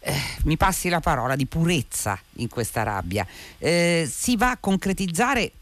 eh, 0.00 0.14
mi 0.44 0.56
passi 0.56 0.88
la 0.88 1.00
parola, 1.00 1.36
di 1.36 1.46
purezza 1.46 2.18
in 2.34 2.48
questa 2.48 2.82
rabbia. 2.82 3.26
Eh, 3.58 4.08
si 4.10 4.36
va 4.36 4.50
a 4.50 4.56
concretizzare 4.58 5.52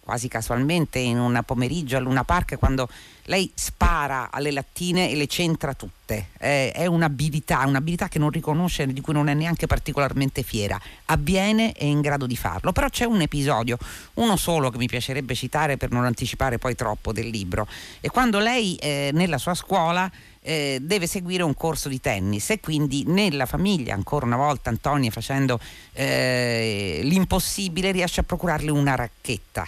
quasi 0.00 0.28
casualmente 0.28 0.98
in 0.98 1.18
un 1.18 1.40
pomeriggio 1.46 1.96
a 1.96 2.00
Luna 2.00 2.24
Park 2.24 2.58
quando 2.58 2.88
lei 3.30 3.50
spara 3.54 4.28
alle 4.32 4.50
lattine 4.50 5.08
e 5.08 5.14
le 5.14 5.28
centra 5.28 5.72
tutte. 5.72 6.30
Eh, 6.38 6.72
è 6.72 6.86
un'abilità, 6.86 7.64
un'abilità 7.64 8.08
che 8.08 8.18
non 8.18 8.30
riconosce, 8.30 8.92
di 8.92 9.00
cui 9.00 9.12
non 9.14 9.28
è 9.28 9.34
neanche 9.34 9.68
particolarmente 9.68 10.42
fiera. 10.42 10.78
Avviene 11.06 11.72
e 11.72 11.78
è 11.78 11.84
in 11.84 12.00
grado 12.00 12.26
di 12.26 12.36
farlo. 12.36 12.72
Però 12.72 12.88
c'è 12.88 13.04
un 13.04 13.20
episodio, 13.20 13.78
uno 14.14 14.36
solo 14.36 14.68
che 14.70 14.78
mi 14.78 14.88
piacerebbe 14.88 15.36
citare 15.36 15.76
per 15.76 15.92
non 15.92 16.04
anticipare 16.04 16.58
poi 16.58 16.74
troppo 16.74 17.12
del 17.12 17.28
libro. 17.28 17.68
E 18.00 18.10
quando 18.10 18.40
lei 18.40 18.74
eh, 18.74 19.10
nella 19.12 19.38
sua 19.38 19.54
scuola 19.54 20.10
eh, 20.42 20.78
deve 20.82 21.06
seguire 21.06 21.44
un 21.44 21.54
corso 21.54 21.88
di 21.88 22.00
tennis 22.00 22.50
e 22.50 22.58
quindi 22.58 23.04
nella 23.06 23.46
famiglia, 23.46 23.94
ancora 23.94 24.26
una 24.26 24.36
volta 24.36 24.70
Antonia 24.70 25.10
facendo 25.12 25.60
eh, 25.92 26.98
l'impossibile, 27.04 27.92
riesce 27.92 28.20
a 28.20 28.24
procurarle 28.24 28.72
una 28.72 28.96
racchetta 28.96 29.64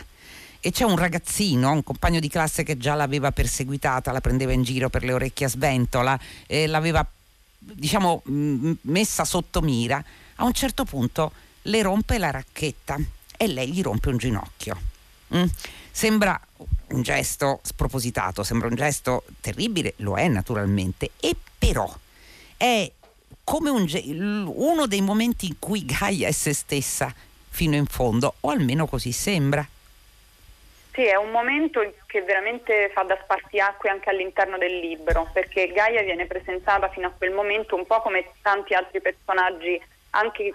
e 0.64 0.70
c'è 0.70 0.84
un 0.84 0.96
ragazzino, 0.96 1.72
un 1.72 1.82
compagno 1.82 2.20
di 2.20 2.28
classe 2.28 2.62
che 2.62 2.78
già 2.78 2.94
l'aveva 2.94 3.32
perseguitata, 3.32 4.12
la 4.12 4.20
prendeva 4.20 4.52
in 4.52 4.62
giro 4.62 4.88
per 4.90 5.02
le 5.02 5.12
orecchie 5.12 5.46
a 5.46 5.48
sventola, 5.48 6.16
eh, 6.46 6.68
l'aveva 6.68 7.04
diciamo 7.58 8.22
messa 8.82 9.24
sotto 9.24 9.60
mira, 9.60 10.02
a 10.36 10.44
un 10.44 10.52
certo 10.52 10.84
punto 10.84 11.32
le 11.62 11.82
rompe 11.82 12.16
la 12.16 12.30
racchetta 12.30 12.96
e 13.36 13.46
lei 13.48 13.72
gli 13.72 13.82
rompe 13.82 14.08
un 14.10 14.18
ginocchio. 14.18 14.80
Mm? 15.34 15.46
Sembra 15.90 16.40
un 16.90 17.02
gesto 17.02 17.58
spropositato, 17.64 18.44
sembra 18.44 18.68
un 18.68 18.76
gesto 18.76 19.24
terribile, 19.40 19.94
lo 19.96 20.16
è 20.16 20.28
naturalmente, 20.28 21.10
e 21.18 21.34
però 21.58 21.92
è 22.56 22.88
come 23.42 23.68
un 23.68 23.84
ge- 23.86 24.04
uno 24.06 24.86
dei 24.86 25.00
momenti 25.00 25.46
in 25.46 25.58
cui 25.58 25.84
Gaia 25.84 26.28
è 26.28 26.32
se 26.32 26.52
stessa 26.52 27.12
fino 27.48 27.74
in 27.74 27.86
fondo, 27.86 28.34
o 28.38 28.50
almeno 28.50 28.86
così 28.86 29.10
sembra. 29.10 29.66
Sì, 30.92 31.06
è 31.06 31.16
un 31.16 31.30
momento 31.30 31.80
che 32.06 32.20
veramente 32.20 32.90
fa 32.90 33.02
da 33.02 33.18
spartiacque 33.22 33.88
anche 33.88 34.10
all'interno 34.10 34.58
del 34.58 34.78
libro, 34.78 35.28
perché 35.32 35.68
Gaia 35.68 36.02
viene 36.02 36.26
presentata 36.26 36.88
fino 36.90 37.06
a 37.06 37.12
quel 37.16 37.32
momento 37.32 37.76
un 37.76 37.86
po' 37.86 38.00
come 38.02 38.32
tanti 38.42 38.74
altri 38.74 39.00
personaggi 39.00 39.80
anche 40.10 40.54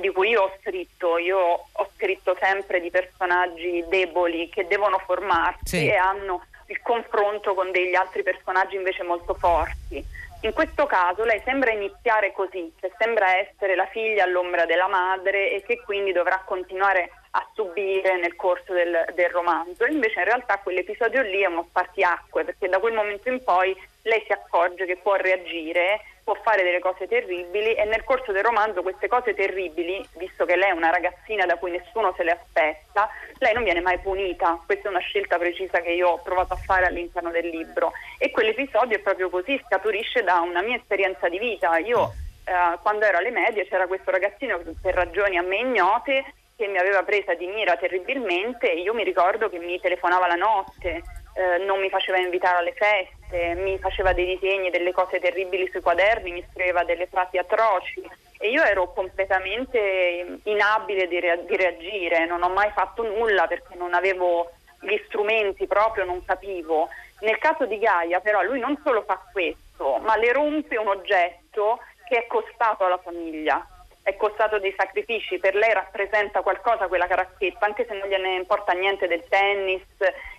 di 0.00 0.08
cui 0.10 0.28
io 0.28 0.42
ho 0.42 0.52
scritto. 0.60 1.18
Io 1.18 1.38
ho 1.38 1.90
scritto 1.96 2.36
sempre 2.38 2.80
di 2.80 2.90
personaggi 2.90 3.84
deboli 3.88 4.48
che 4.48 4.68
devono 4.68 4.98
formarsi 4.98 5.78
sì. 5.78 5.88
e 5.88 5.96
hanno 5.96 6.44
il 6.66 6.80
confronto 6.80 7.54
con 7.54 7.70
degli 7.72 7.94
altri 7.94 8.22
personaggi 8.22 8.76
invece 8.76 9.02
molto 9.02 9.34
forti. 9.34 10.04
In 10.42 10.52
questo 10.52 10.86
caso 10.86 11.24
lei 11.24 11.40
sembra 11.44 11.72
iniziare 11.72 12.32
così, 12.32 12.72
cioè 12.80 12.90
sembra 12.98 13.36
essere 13.36 13.76
la 13.76 13.86
figlia 13.86 14.24
all'ombra 14.24 14.64
della 14.64 14.88
madre 14.88 15.52
e 15.52 15.62
che 15.62 15.80
quindi 15.80 16.12
dovrà 16.12 16.42
continuare 16.44 17.10
a 17.34 17.48
subire 17.54 18.18
nel 18.18 18.36
corso 18.36 18.72
del, 18.72 19.06
del 19.14 19.30
romanzo. 19.30 19.86
Invece 19.86 20.20
in 20.20 20.26
realtà 20.26 20.58
quell'episodio 20.58 21.22
lì 21.22 21.40
è 21.40 21.46
uno 21.46 21.64
spartiacque 21.68 22.44
perché 22.44 22.68
da 22.68 22.78
quel 22.78 22.94
momento 22.94 23.28
in 23.28 23.42
poi 23.42 23.76
lei 24.02 24.22
si 24.26 24.32
accorge 24.32 24.84
che 24.84 24.96
può 24.96 25.14
reagire 25.14 26.00
può 26.24 26.34
fare 26.34 26.62
delle 26.62 26.78
cose 26.78 27.08
terribili 27.08 27.74
e 27.74 27.84
nel 27.84 28.04
corso 28.04 28.32
del 28.32 28.44
romanzo 28.44 28.82
queste 28.82 29.08
cose 29.08 29.34
terribili, 29.34 30.06
visto 30.16 30.44
che 30.44 30.56
lei 30.56 30.70
è 30.70 30.72
una 30.72 30.90
ragazzina 30.90 31.46
da 31.46 31.56
cui 31.56 31.72
nessuno 31.72 32.14
se 32.16 32.22
le 32.22 32.32
aspetta, 32.32 33.08
lei 33.38 33.52
non 33.52 33.64
viene 33.64 33.80
mai 33.80 33.98
punita. 33.98 34.60
Questa 34.64 34.86
è 34.86 34.90
una 34.90 35.00
scelta 35.00 35.36
precisa 35.36 35.80
che 35.80 35.90
io 35.90 36.08
ho 36.08 36.22
provato 36.22 36.52
a 36.52 36.56
fare 36.56 36.86
all'interno 36.86 37.30
del 37.30 37.48
libro 37.48 37.92
e 38.18 38.30
quell'episodio 38.30 38.96
è 38.96 39.00
proprio 39.00 39.30
così, 39.30 39.60
scaturisce 39.66 40.22
da 40.22 40.40
una 40.40 40.62
mia 40.62 40.76
esperienza 40.76 41.28
di 41.28 41.38
vita. 41.38 41.76
Io 41.78 42.12
eh, 42.44 42.78
quando 42.82 43.04
ero 43.04 43.18
alle 43.18 43.30
medie 43.30 43.66
c'era 43.66 43.86
questo 43.86 44.10
ragazzino 44.10 44.60
per 44.80 44.94
ragioni 44.94 45.38
a 45.38 45.42
me 45.42 45.56
ignote 45.56 46.24
che 46.62 46.68
mi 46.68 46.78
aveva 46.78 47.02
presa 47.02 47.34
di 47.34 47.48
mira 47.48 47.76
terribilmente 47.76 48.68
io 48.68 48.94
mi 48.94 49.02
ricordo 49.02 49.48
che 49.48 49.58
mi 49.58 49.80
telefonava 49.80 50.28
la 50.28 50.36
notte, 50.36 51.02
eh, 51.32 51.58
non 51.66 51.80
mi 51.80 51.90
faceva 51.90 52.18
invitare 52.18 52.58
alle 52.58 52.72
feste, 52.72 53.54
mi 53.56 53.78
faceva 53.78 54.12
dei 54.12 54.38
disegni, 54.38 54.70
delle 54.70 54.92
cose 54.92 55.18
terribili 55.18 55.68
sui 55.72 55.80
quaderni, 55.80 56.30
mi 56.30 56.44
scriveva 56.52 56.84
delle 56.84 57.06
frasi 57.06 57.36
atroci 57.36 58.08
e 58.38 58.48
io 58.50 58.62
ero 58.62 58.92
completamente 58.92 60.38
inabile 60.44 61.08
di, 61.08 61.18
rea- 61.18 61.34
di 61.34 61.56
reagire, 61.56 62.26
non 62.26 62.44
ho 62.44 62.48
mai 62.48 62.70
fatto 62.70 63.02
nulla 63.02 63.48
perché 63.48 63.74
non 63.74 63.92
avevo 63.92 64.52
gli 64.78 65.00
strumenti 65.06 65.66
proprio, 65.66 66.04
non 66.04 66.24
capivo. 66.24 66.90
Nel 67.20 67.38
caso 67.38 67.66
di 67.66 67.78
Gaia 67.78 68.20
però 68.20 68.40
lui 68.42 68.60
non 68.60 68.80
solo 68.84 69.02
fa 69.02 69.20
questo, 69.32 69.98
ma 70.02 70.16
le 70.16 70.32
rompe 70.32 70.76
un 70.76 70.86
oggetto 70.86 71.80
che 72.06 72.18
è 72.18 72.26
costato 72.28 72.84
alla 72.84 72.98
famiglia 72.98 73.66
è 74.02 74.16
costato 74.16 74.58
dei 74.58 74.74
sacrifici, 74.76 75.38
per 75.38 75.54
lei 75.54 75.72
rappresenta 75.72 76.42
qualcosa 76.42 76.88
quella 76.88 77.06
caracchetta, 77.06 77.64
anche 77.66 77.86
se 77.86 77.94
non 77.94 78.08
gliene 78.08 78.34
importa 78.34 78.72
niente 78.72 79.06
del 79.06 79.24
tennis 79.28 79.82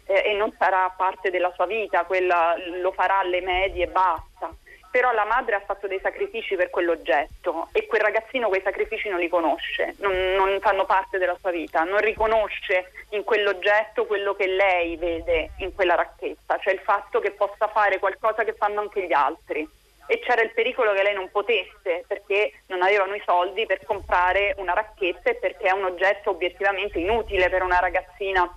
eh, 0.06 0.24
e 0.26 0.34
non 0.34 0.54
sarà 0.58 0.94
parte 0.96 1.30
della 1.30 1.52
sua 1.56 1.66
vita, 1.66 2.04
quella, 2.04 2.56
lo 2.82 2.92
farà 2.92 3.20
alle 3.20 3.42
medie 3.42 3.86
e 3.86 3.88
basta. 3.88 4.52
Però 4.92 5.12
la 5.12 5.26
madre 5.26 5.56
ha 5.56 5.60
fatto 5.62 5.88
dei 5.88 6.00
sacrifici 6.04 6.56
per 6.56 6.70
quell'oggetto 6.70 7.70
e 7.72 7.88
quel 7.88 8.02
ragazzino 8.02 8.48
quei 8.48 8.62
sacrifici 8.62 9.10
non 9.10 9.20
li 9.20 9.28
conosce, 9.28 9.96
non, 9.98 10.14
non 10.36 10.60
fanno 10.60 10.86
parte 10.86 11.18
della 11.18 11.36
sua 11.40 11.50
vita, 11.50 11.84
non 11.84 11.98
riconosce 11.98 12.92
in 13.10 13.24
quell'oggetto 13.24 14.06
quello 14.06 14.36
che 14.36 14.46
lei 14.46 14.96
vede 14.98 15.52
in 15.60 15.74
quella 15.74 15.96
racchetta, 15.96 16.60
cioè 16.60 16.74
il 16.74 16.80
fatto 16.80 17.20
che 17.20 17.32
possa 17.32 17.68
fare 17.70 17.98
qualcosa 17.98 18.44
che 18.44 18.54
fanno 18.54 18.82
anche 18.82 19.08
gli 19.08 19.14
altri 19.14 19.68
e 20.06 20.20
c'era 20.20 20.42
il 20.42 20.52
pericolo 20.54 20.94
che 20.94 21.04
lei 21.04 21.14
non 21.14 21.30
potesse 21.32 22.04
perché 22.08 22.52
non 22.68 22.82
avevano 22.82 23.16
i 23.16 23.22
soldi 23.26 23.66
per 23.66 23.86
comprare 23.86 24.54
una 24.58 24.74
racchetta 24.74 25.30
e 25.30 25.36
perché 25.36 25.68
è 25.68 25.72
un 25.72 25.86
oggetto 25.86 26.32
obiettivamente 26.32 27.00
inutile 27.00 27.50
per 27.50 27.64
una 27.64 27.80
ragazzina 27.80 28.50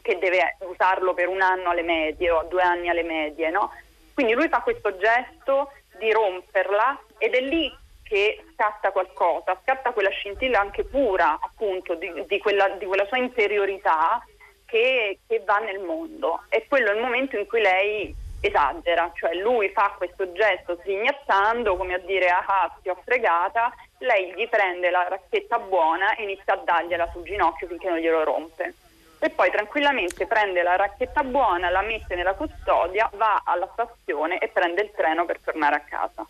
che 0.00 0.18
deve 0.18 0.56
usarlo 0.60 1.12
per 1.12 1.28
un 1.28 1.42
anno 1.42 1.70
alle 1.70 1.82
medie 1.82 2.30
o 2.30 2.44
due 2.44 2.62
anni 2.62 2.88
alle 2.88 3.02
medie. 3.02 3.50
No? 3.50 3.70
Quindi 4.14 4.32
lui 4.32 4.48
fa 4.48 4.60
questo 4.62 4.96
gesto 4.96 5.72
di 5.98 6.10
romperla 6.10 6.98
ed 7.18 7.34
è 7.34 7.40
lì 7.40 7.70
che 8.02 8.42
scatta 8.54 8.90
qualcosa, 8.90 9.60
scatta 9.62 9.92
quella 9.92 10.08
scintilla 10.08 10.60
anche 10.60 10.84
pura 10.84 11.38
appunto 11.40 11.94
di, 11.94 12.10
di, 12.26 12.38
quella, 12.38 12.68
di 12.70 12.86
quella, 12.86 13.04
sua 13.04 13.18
interiorità 13.18 14.24
che, 14.64 15.18
che 15.26 15.42
va 15.44 15.58
nel 15.58 15.80
mondo. 15.80 16.42
E 16.48 16.64
quello 16.66 16.90
è 16.90 16.94
il 16.94 17.02
momento 17.02 17.36
in 17.36 17.46
cui 17.46 17.60
lei 17.60 18.14
esagera, 18.40 19.10
cioè 19.14 19.34
lui 19.34 19.68
fa 19.70 19.94
questo 19.96 20.32
gesto 20.32 20.78
sghignazzando 20.80 21.76
come 21.76 21.94
a 21.94 21.98
dire 21.98 22.28
ah 22.28 22.72
ti 22.80 22.88
ho 22.88 22.96
fregata, 23.04 23.72
lei 23.98 24.32
gli 24.34 24.48
prende 24.48 24.90
la 24.90 25.06
racchetta 25.08 25.58
buona 25.58 26.14
e 26.14 26.22
inizia 26.22 26.54
a 26.54 26.62
dargliela 26.64 27.10
sul 27.12 27.24
ginocchio 27.24 27.66
finché 27.66 27.88
non 27.88 27.98
glielo 27.98 28.24
rompe. 28.24 28.74
E 29.20 29.30
poi 29.30 29.50
tranquillamente 29.50 30.26
prende 30.26 30.62
la 30.62 30.76
racchetta 30.76 31.24
buona, 31.24 31.70
la 31.70 31.82
mette 31.82 32.14
nella 32.14 32.34
custodia, 32.34 33.10
va 33.14 33.42
alla 33.44 33.68
stazione 33.72 34.38
e 34.38 34.46
prende 34.48 34.82
il 34.82 34.92
treno 34.94 35.24
per 35.24 35.40
tornare 35.40 35.74
a 35.74 35.80
casa. 35.80 36.24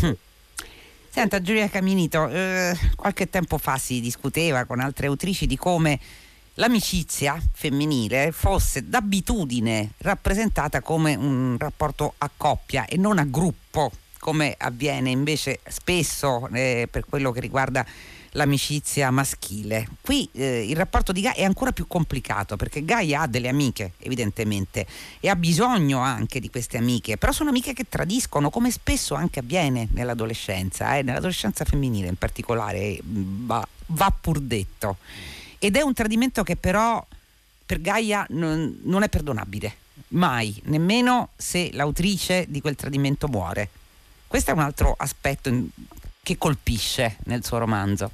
Hm. 0.00 0.12
Senta 1.08 1.40
Giulia 1.40 1.68
Caminito, 1.68 2.28
eh, 2.28 2.74
qualche 2.94 3.28
tempo 3.28 3.58
fa 3.58 3.76
si 3.76 4.00
discuteva 4.00 4.64
con 4.64 4.78
altre 4.78 5.06
autrici 5.08 5.46
di 5.46 5.56
come 5.56 5.98
l'amicizia 6.54 7.40
femminile 7.52 8.30
fosse 8.32 8.88
d'abitudine 8.88 9.92
rappresentata 9.98 10.80
come 10.80 11.14
un 11.14 11.56
rapporto 11.58 12.14
a 12.18 12.30
coppia 12.36 12.86
e 12.86 12.96
non 12.96 13.18
a 13.18 13.24
gruppo, 13.24 13.90
come 14.18 14.54
avviene 14.56 15.10
invece 15.10 15.60
spesso 15.68 16.48
eh, 16.52 16.88
per 16.90 17.04
quello 17.06 17.30
che 17.32 17.40
riguarda 17.40 17.84
l'amicizia 18.36 19.10
maschile. 19.10 19.86
Qui 20.00 20.28
eh, 20.32 20.68
il 20.68 20.76
rapporto 20.76 21.12
di 21.12 21.20
Gaia 21.20 21.34
è 21.34 21.44
ancora 21.44 21.72
più 21.72 21.86
complicato 21.86 22.56
perché 22.56 22.84
Gaia 22.84 23.22
ha 23.22 23.26
delle 23.26 23.48
amiche, 23.48 23.92
evidentemente, 23.98 24.86
e 25.20 25.28
ha 25.28 25.36
bisogno 25.36 26.00
anche 26.00 26.40
di 26.40 26.50
queste 26.50 26.78
amiche, 26.78 27.16
però 27.16 27.32
sono 27.32 27.50
amiche 27.50 27.74
che 27.74 27.86
tradiscono, 27.88 28.50
come 28.50 28.70
spesso 28.70 29.14
anche 29.14 29.40
avviene 29.40 29.88
nell'adolescenza, 29.92 30.96
eh, 30.96 31.02
nell'adolescenza 31.02 31.64
femminile 31.64 32.08
in 32.08 32.16
particolare, 32.16 32.98
va, 33.02 33.66
va 33.86 34.12
pur 34.20 34.40
detto 34.40 34.96
ed 35.64 35.76
è 35.76 35.80
un 35.80 35.94
tradimento 35.94 36.42
che 36.42 36.56
però 36.56 37.02
per 37.64 37.80
Gaia 37.80 38.26
non, 38.28 38.80
non 38.82 39.02
è 39.02 39.08
perdonabile, 39.08 39.74
mai, 40.08 40.60
nemmeno 40.64 41.30
se 41.36 41.70
l'autrice 41.72 42.44
di 42.48 42.60
quel 42.60 42.76
tradimento 42.76 43.28
muore. 43.28 43.70
Questo 44.26 44.50
è 44.50 44.52
un 44.52 44.60
altro 44.60 44.94
aspetto 44.94 45.50
che 46.22 46.36
colpisce 46.36 47.16
nel 47.24 47.42
suo 47.42 47.56
romanzo. 47.56 48.10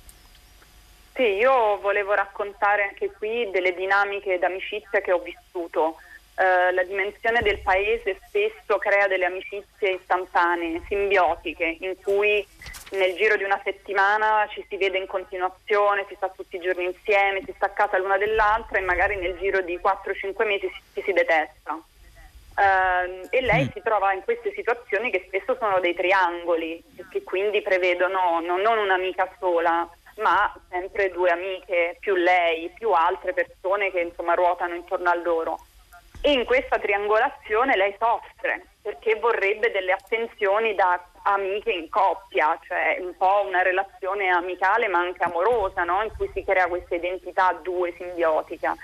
Sì, 1.12 1.22
io 1.22 1.80
volevo 1.80 2.14
raccontare 2.14 2.84
anche 2.84 3.10
qui 3.18 3.50
delle 3.50 3.74
dinamiche 3.74 4.38
d'amicizia 4.38 5.00
che 5.00 5.10
ho 5.10 5.18
vissuto. 5.18 5.96
Eh, 6.36 6.72
la 6.72 6.84
dimensione 6.84 7.42
del 7.42 7.58
paese 7.58 8.20
spesso 8.28 8.78
crea 8.78 9.08
delle 9.08 9.24
amicizie 9.24 9.96
istantanee, 10.00 10.82
simbiotiche, 10.86 11.78
in 11.80 11.96
cui 12.00 12.46
nel 12.90 13.14
giro 13.14 13.36
di 13.36 13.44
una 13.44 13.60
settimana 13.62 14.46
ci 14.48 14.64
si 14.68 14.76
vede 14.76 14.98
in 14.98 15.06
continuazione, 15.06 16.06
si 16.08 16.14
sta 16.16 16.28
tutti 16.28 16.56
i 16.56 16.60
giorni 16.60 16.84
insieme, 16.84 17.42
si 17.44 17.52
sta 17.54 17.66
a 17.66 17.70
casa 17.70 17.98
l'una 17.98 18.18
dell'altra 18.18 18.78
e 18.78 18.82
magari 18.82 19.16
nel 19.16 19.36
giro 19.38 19.60
di 19.60 19.78
4-5 19.78 20.46
mesi 20.46 20.70
si, 20.92 21.02
si, 21.02 21.12
detesta. 21.12 21.72
Uh, 21.72 23.26
e 23.30 23.40
lei 23.40 23.64
mm. 23.64 23.68
si 23.72 23.80
trova 23.82 24.12
in 24.12 24.22
queste 24.22 24.52
situazioni 24.52 25.10
che 25.10 25.24
spesso 25.26 25.56
sono 25.58 25.78
dei 25.80 25.94
triangoli, 25.94 26.82
che 27.10 27.22
quindi 27.22 27.62
prevedono 27.62 28.40
non, 28.40 28.60
non 28.60 28.78
un'amica 28.78 29.30
sola, 29.38 29.88
ma 30.16 30.52
sempre 30.68 31.10
due 31.10 31.30
amiche, 31.30 31.96
più 32.00 32.16
lei, 32.16 32.70
più 32.70 32.90
altre 32.90 33.32
persone 33.32 33.90
che 33.90 34.00
insomma 34.00 34.34
ruotano 34.34 34.74
intorno 34.74 35.10
a 35.10 35.14
loro. 35.14 35.58
E 36.22 36.32
in 36.32 36.44
questa 36.44 36.78
triangolazione 36.78 37.76
lei 37.76 37.94
soffre 37.98 38.66
perché 38.82 39.14
vorrebbe 39.16 39.70
delle 39.70 39.92
attenzioni 39.92 40.74
da 40.74 41.02
amiche 41.22 41.72
in 41.72 41.88
coppia, 41.88 42.58
cioè 42.66 42.98
un 43.00 43.16
po' 43.16 43.44
una 43.46 43.62
relazione 43.62 44.28
amicale 44.28 44.88
ma 44.88 45.00
anche 45.00 45.22
amorosa, 45.22 45.84
no? 45.84 46.02
in 46.02 46.10
cui 46.16 46.30
si 46.32 46.44
crea 46.44 46.66
questa 46.66 46.94
identità 46.94 47.58
due 47.62 47.92
simbiotica. 47.96 48.76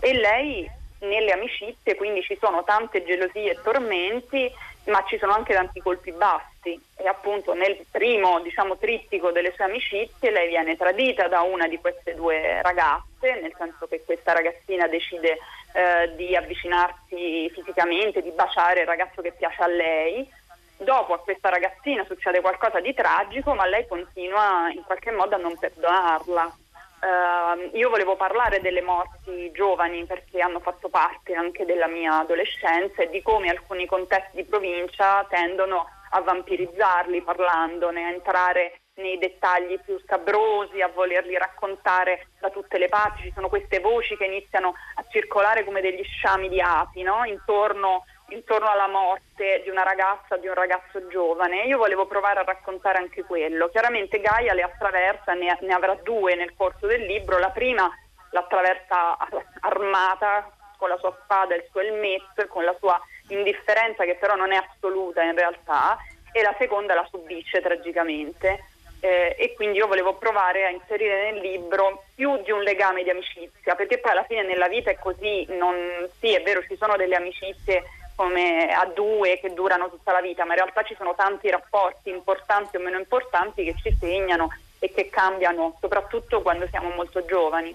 E 0.00 0.12
lei 0.14 0.68
nelle 1.00 1.32
amicizie 1.32 1.94
quindi 1.96 2.22
ci 2.22 2.36
sono 2.40 2.64
tante 2.64 3.04
gelosie 3.04 3.52
e 3.52 3.60
tormenti, 3.62 4.50
ma 4.86 5.02
ci 5.06 5.18
sono 5.18 5.32
anche 5.32 5.54
tanti 5.54 5.80
colpi 5.80 6.12
bassi. 6.12 6.78
E 6.96 7.06
appunto 7.06 7.54
nel 7.54 7.84
primo 7.90 8.40
diciamo, 8.40 8.76
trittico 8.76 9.30
delle 9.30 9.52
sue 9.54 9.64
amicizie 9.64 10.30
lei 10.30 10.48
viene 10.48 10.76
tradita 10.76 11.28
da 11.28 11.42
una 11.42 11.68
di 11.68 11.78
queste 11.78 12.14
due 12.14 12.60
ragazze, 12.62 13.40
nel 13.40 13.54
senso 13.56 13.86
che 13.86 14.02
questa 14.04 14.32
ragazzina 14.32 14.86
decide 14.88 15.38
eh, 15.72 16.14
di 16.16 16.34
avvicinarsi 16.36 17.50
fisicamente, 17.50 18.22
di 18.22 18.30
baciare 18.30 18.80
il 18.80 18.86
ragazzo 18.86 19.22
che 19.22 19.32
piace 19.32 19.62
a 19.62 19.66
lei 19.66 20.28
dopo 20.76 21.14
a 21.14 21.18
questa 21.18 21.48
ragazzina 21.48 22.04
succede 22.04 22.40
qualcosa 22.40 22.80
di 22.80 22.94
tragico, 22.94 23.54
ma 23.54 23.66
lei 23.66 23.86
continua 23.86 24.70
in 24.70 24.82
qualche 24.84 25.10
modo 25.10 25.34
a 25.34 25.38
non 25.38 25.56
perdonarla. 25.58 26.56
Uh, 27.04 27.76
io 27.76 27.90
volevo 27.90 28.16
parlare 28.16 28.62
delle 28.62 28.80
morti 28.80 29.50
giovani 29.52 30.06
perché 30.06 30.40
hanno 30.40 30.60
fatto 30.60 30.88
parte 30.88 31.34
anche 31.34 31.66
della 31.66 31.86
mia 31.86 32.20
adolescenza 32.20 33.02
e 33.02 33.10
di 33.10 33.20
come 33.20 33.50
alcuni 33.50 33.84
contesti 33.84 34.36
di 34.36 34.44
provincia 34.44 35.22
tendono 35.28 35.86
a 36.10 36.20
vampirizzarli 36.22 37.20
parlandone, 37.20 38.04
a 38.04 38.08
entrare 38.08 38.80
nei 38.94 39.18
dettagli 39.18 39.78
più 39.80 39.98
scabrosi, 40.00 40.80
a 40.80 40.88
volerli 40.88 41.36
raccontare 41.36 42.28
da 42.38 42.50
tutte 42.50 42.78
le 42.78 42.88
parti. 42.88 43.22
Ci 43.22 43.32
sono 43.34 43.48
queste 43.48 43.80
voci 43.80 44.16
che 44.16 44.24
iniziano 44.24 44.74
a 44.94 45.04
circolare 45.10 45.64
come 45.64 45.80
degli 45.80 46.02
sciami 46.02 46.48
di 46.48 46.60
api 46.60 47.02
no? 47.02 47.24
intorno, 47.24 48.04
intorno, 48.28 48.68
alla 48.68 48.88
morte 48.88 49.60
di 49.62 49.70
una 49.70 49.82
ragazza, 49.82 50.36
di 50.36 50.46
un 50.46 50.54
ragazzo 50.54 51.06
giovane. 51.08 51.64
Io 51.64 51.78
volevo 51.78 52.06
provare 52.06 52.40
a 52.40 52.44
raccontare 52.44 52.98
anche 52.98 53.24
quello. 53.24 53.68
Chiaramente 53.68 54.20
Gaia 54.20 54.54
le 54.54 54.62
attraversa, 54.62 55.34
ne, 55.34 55.56
ne 55.60 55.74
avrà 55.74 55.94
due 56.02 56.34
nel 56.34 56.54
corso 56.56 56.86
del 56.86 57.02
libro. 57.02 57.38
La 57.38 57.50
prima 57.50 57.90
l'attraversa 58.30 59.16
armata 59.60 60.50
con 60.76 60.88
la 60.88 60.98
sua 60.98 61.16
spada 61.22 61.54
il 61.54 61.64
suo 61.70 61.80
elmetto, 61.80 62.46
con 62.48 62.64
la 62.64 62.74
sua 62.78 63.00
indifferenza 63.28 64.04
che 64.04 64.16
però 64.16 64.34
non 64.34 64.52
è 64.52 64.56
assoluta 64.56 65.22
in 65.22 65.34
realtà, 65.34 65.96
e 66.32 66.42
la 66.42 66.54
seconda 66.58 66.94
la 66.94 67.06
subisce 67.10 67.60
tragicamente 67.60 68.64
eh, 69.04 69.36
e 69.38 69.52
quindi 69.54 69.78
io 69.78 69.86
volevo 69.86 70.14
provare 70.14 70.64
a 70.64 70.70
inserire 70.70 71.30
nel 71.30 71.40
libro 71.40 72.04
più 72.14 72.42
di 72.42 72.50
un 72.50 72.62
legame 72.62 73.02
di 73.02 73.10
amicizia, 73.10 73.74
perché 73.74 73.98
poi 73.98 74.12
alla 74.12 74.24
fine 74.24 74.42
nella 74.42 74.66
vita 74.66 74.90
è 74.90 74.98
così, 74.98 75.46
non, 75.50 76.08
sì 76.18 76.34
è 76.34 76.42
vero 76.42 76.62
ci 76.62 76.76
sono 76.76 76.96
delle 76.96 77.14
amicizie 77.14 77.84
come 78.14 78.72
a 78.72 78.86
due 78.86 79.38
che 79.40 79.52
durano 79.52 79.90
tutta 79.90 80.12
la 80.12 80.20
vita, 80.20 80.44
ma 80.44 80.52
in 80.52 80.60
realtà 80.60 80.82
ci 80.82 80.94
sono 80.96 81.14
tanti 81.14 81.50
rapporti 81.50 82.10
importanti 82.10 82.76
o 82.76 82.80
meno 82.80 82.98
importanti 82.98 83.64
che 83.64 83.74
ci 83.82 83.96
segnano 83.98 84.50
e 84.78 84.92
che 84.92 85.08
cambiano, 85.08 85.76
soprattutto 85.80 86.42
quando 86.42 86.66
siamo 86.68 86.90
molto 86.90 87.24
giovani. 87.24 87.74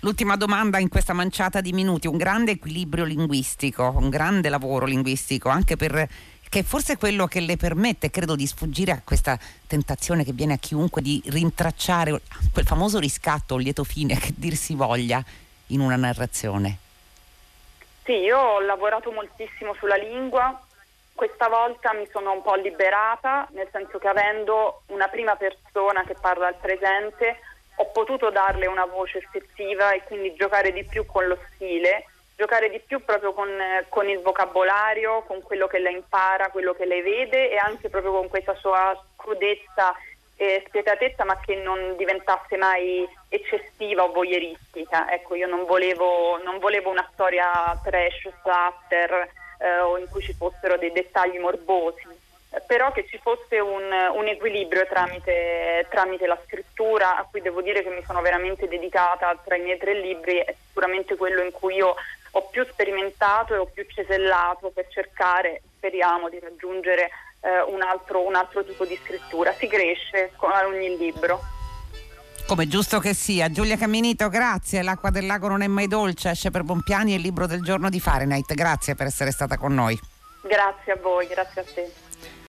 L'ultima 0.00 0.36
domanda 0.36 0.78
in 0.78 0.88
questa 0.88 1.12
manciata 1.12 1.60
di 1.60 1.72
minuti, 1.72 2.06
un 2.06 2.16
grande 2.16 2.52
equilibrio 2.52 3.04
linguistico, 3.04 3.92
un 3.96 4.08
grande 4.08 4.48
lavoro 4.48 4.86
linguistico 4.86 5.48
anche 5.48 5.76
per 5.76 6.08
che 6.48 6.62
forse 6.62 6.94
è 6.94 6.98
quello 6.98 7.26
che 7.26 7.40
le 7.40 7.56
permette, 7.56 8.10
credo, 8.10 8.34
di 8.34 8.46
sfuggire 8.46 8.92
a 8.92 9.02
questa 9.04 9.38
tentazione 9.66 10.24
che 10.24 10.32
viene 10.32 10.54
a 10.54 10.58
chiunque 10.58 11.02
di 11.02 11.20
rintracciare 11.26 12.22
quel 12.52 12.66
famoso 12.66 12.98
riscatto 12.98 13.54
o 13.54 13.58
lieto 13.58 13.84
fine 13.84 14.18
che 14.18 14.32
dir 14.34 14.56
si 14.56 14.74
voglia 14.74 15.22
in 15.66 15.80
una 15.80 15.96
narrazione. 15.96 16.87
Sì, 18.08 18.20
io 18.20 18.38
ho 18.38 18.60
lavorato 18.60 19.12
moltissimo 19.12 19.74
sulla 19.74 19.96
lingua, 19.96 20.58
questa 21.14 21.46
volta 21.48 21.92
mi 21.92 22.08
sono 22.10 22.32
un 22.32 22.40
po' 22.40 22.54
liberata, 22.54 23.46
nel 23.50 23.68
senso 23.70 23.98
che 23.98 24.08
avendo 24.08 24.80
una 24.86 25.08
prima 25.08 25.36
persona 25.36 26.02
che 26.04 26.14
parla 26.18 26.46
al 26.46 26.54
presente, 26.54 27.38
ho 27.74 27.90
potuto 27.90 28.30
darle 28.30 28.64
una 28.64 28.86
voce 28.86 29.18
effettiva 29.18 29.92
e 29.92 30.04
quindi 30.04 30.32
giocare 30.32 30.72
di 30.72 30.84
più 30.84 31.04
con 31.04 31.26
lo 31.26 31.38
stile 31.52 32.06
giocare 32.34 32.70
di 32.70 32.78
più 32.78 33.04
proprio 33.04 33.32
con, 33.32 33.50
con, 33.88 34.08
il 34.08 34.20
vocabolario, 34.20 35.24
con 35.26 35.42
quello 35.42 35.66
che 35.66 35.80
lei 35.80 35.94
impara, 35.94 36.50
quello 36.50 36.72
che 36.72 36.86
lei 36.86 37.02
vede 37.02 37.50
e 37.50 37.56
anche 37.56 37.88
proprio 37.88 38.12
con 38.12 38.28
questa 38.28 38.54
sua 38.54 38.96
crudezza 39.16 39.92
e 40.40 40.62
spietatezza 40.68 41.24
ma 41.24 41.36
che 41.40 41.56
non 41.56 41.96
diventasse 41.96 42.56
mai 42.56 43.06
eccessiva 43.28 44.04
o 44.04 44.12
voyeuristica. 44.12 45.10
Ecco, 45.12 45.34
io 45.34 45.48
non 45.48 45.64
volevo, 45.64 46.40
non 46.44 46.58
volevo 46.58 46.90
una 46.90 47.08
storia 47.12 47.76
trash, 47.82 48.28
splatter 48.38 49.28
eh, 49.58 49.80
o 49.80 49.98
in 49.98 50.08
cui 50.08 50.22
ci 50.22 50.32
fossero 50.32 50.78
dei 50.78 50.92
dettagli 50.92 51.38
morbosi 51.38 52.26
però 52.66 52.92
che 52.92 53.06
ci 53.06 53.18
fosse 53.18 53.58
un, 53.58 53.82
un 54.14 54.26
equilibrio 54.26 54.86
tramite, 54.86 55.86
tramite, 55.90 56.26
la 56.26 56.38
scrittura, 56.46 57.18
a 57.18 57.26
cui 57.30 57.42
devo 57.42 57.60
dire 57.60 57.82
che 57.82 57.90
mi 57.90 58.02
sono 58.06 58.22
veramente 58.22 58.66
dedicata 58.68 59.38
tra 59.44 59.56
i 59.56 59.60
miei 59.60 59.78
tre 59.78 59.92
libri, 59.92 60.38
è 60.38 60.54
sicuramente 60.66 61.16
quello 61.16 61.42
in 61.42 61.52
cui 61.52 61.74
io 61.74 61.94
ho 62.32 62.42
più 62.48 62.64
sperimentato 62.64 63.54
e 63.54 63.58
ho 63.58 63.66
più 63.66 63.84
cesellato 63.86 64.70
per 64.70 64.88
cercare, 64.88 65.62
speriamo, 65.76 66.28
di 66.28 66.38
raggiungere 66.38 67.10
eh, 67.40 67.62
un, 67.72 67.82
altro, 67.82 68.26
un 68.26 68.34
altro 68.34 68.64
tipo 68.64 68.84
di 68.84 68.98
scrittura. 69.02 69.52
Si 69.52 69.66
cresce 69.66 70.32
con 70.36 70.50
ogni 70.50 70.96
libro. 70.96 71.40
Come 72.46 72.66
giusto 72.66 72.98
che 72.98 73.12
sia. 73.12 73.50
Giulia 73.50 73.76
Camminito, 73.76 74.28
grazie. 74.28 74.82
L'acqua 74.82 75.10
del 75.10 75.26
lago 75.26 75.48
non 75.48 75.60
è 75.60 75.66
mai 75.66 75.86
dolce, 75.86 76.30
esce 76.30 76.50
per 76.50 76.62
Bompiani 76.62 77.12
e 77.12 77.16
il 77.16 77.22
libro 77.22 77.46
del 77.46 77.62
giorno 77.62 77.90
di 77.90 78.00
Fahrenheit. 78.00 78.54
Grazie 78.54 78.94
per 78.94 79.06
essere 79.06 79.30
stata 79.30 79.58
con 79.58 79.74
noi. 79.74 79.98
Grazie 80.42 80.92
a 80.92 80.96
voi, 80.96 81.26
grazie 81.26 81.60
a 81.60 81.64
te. 81.64 82.07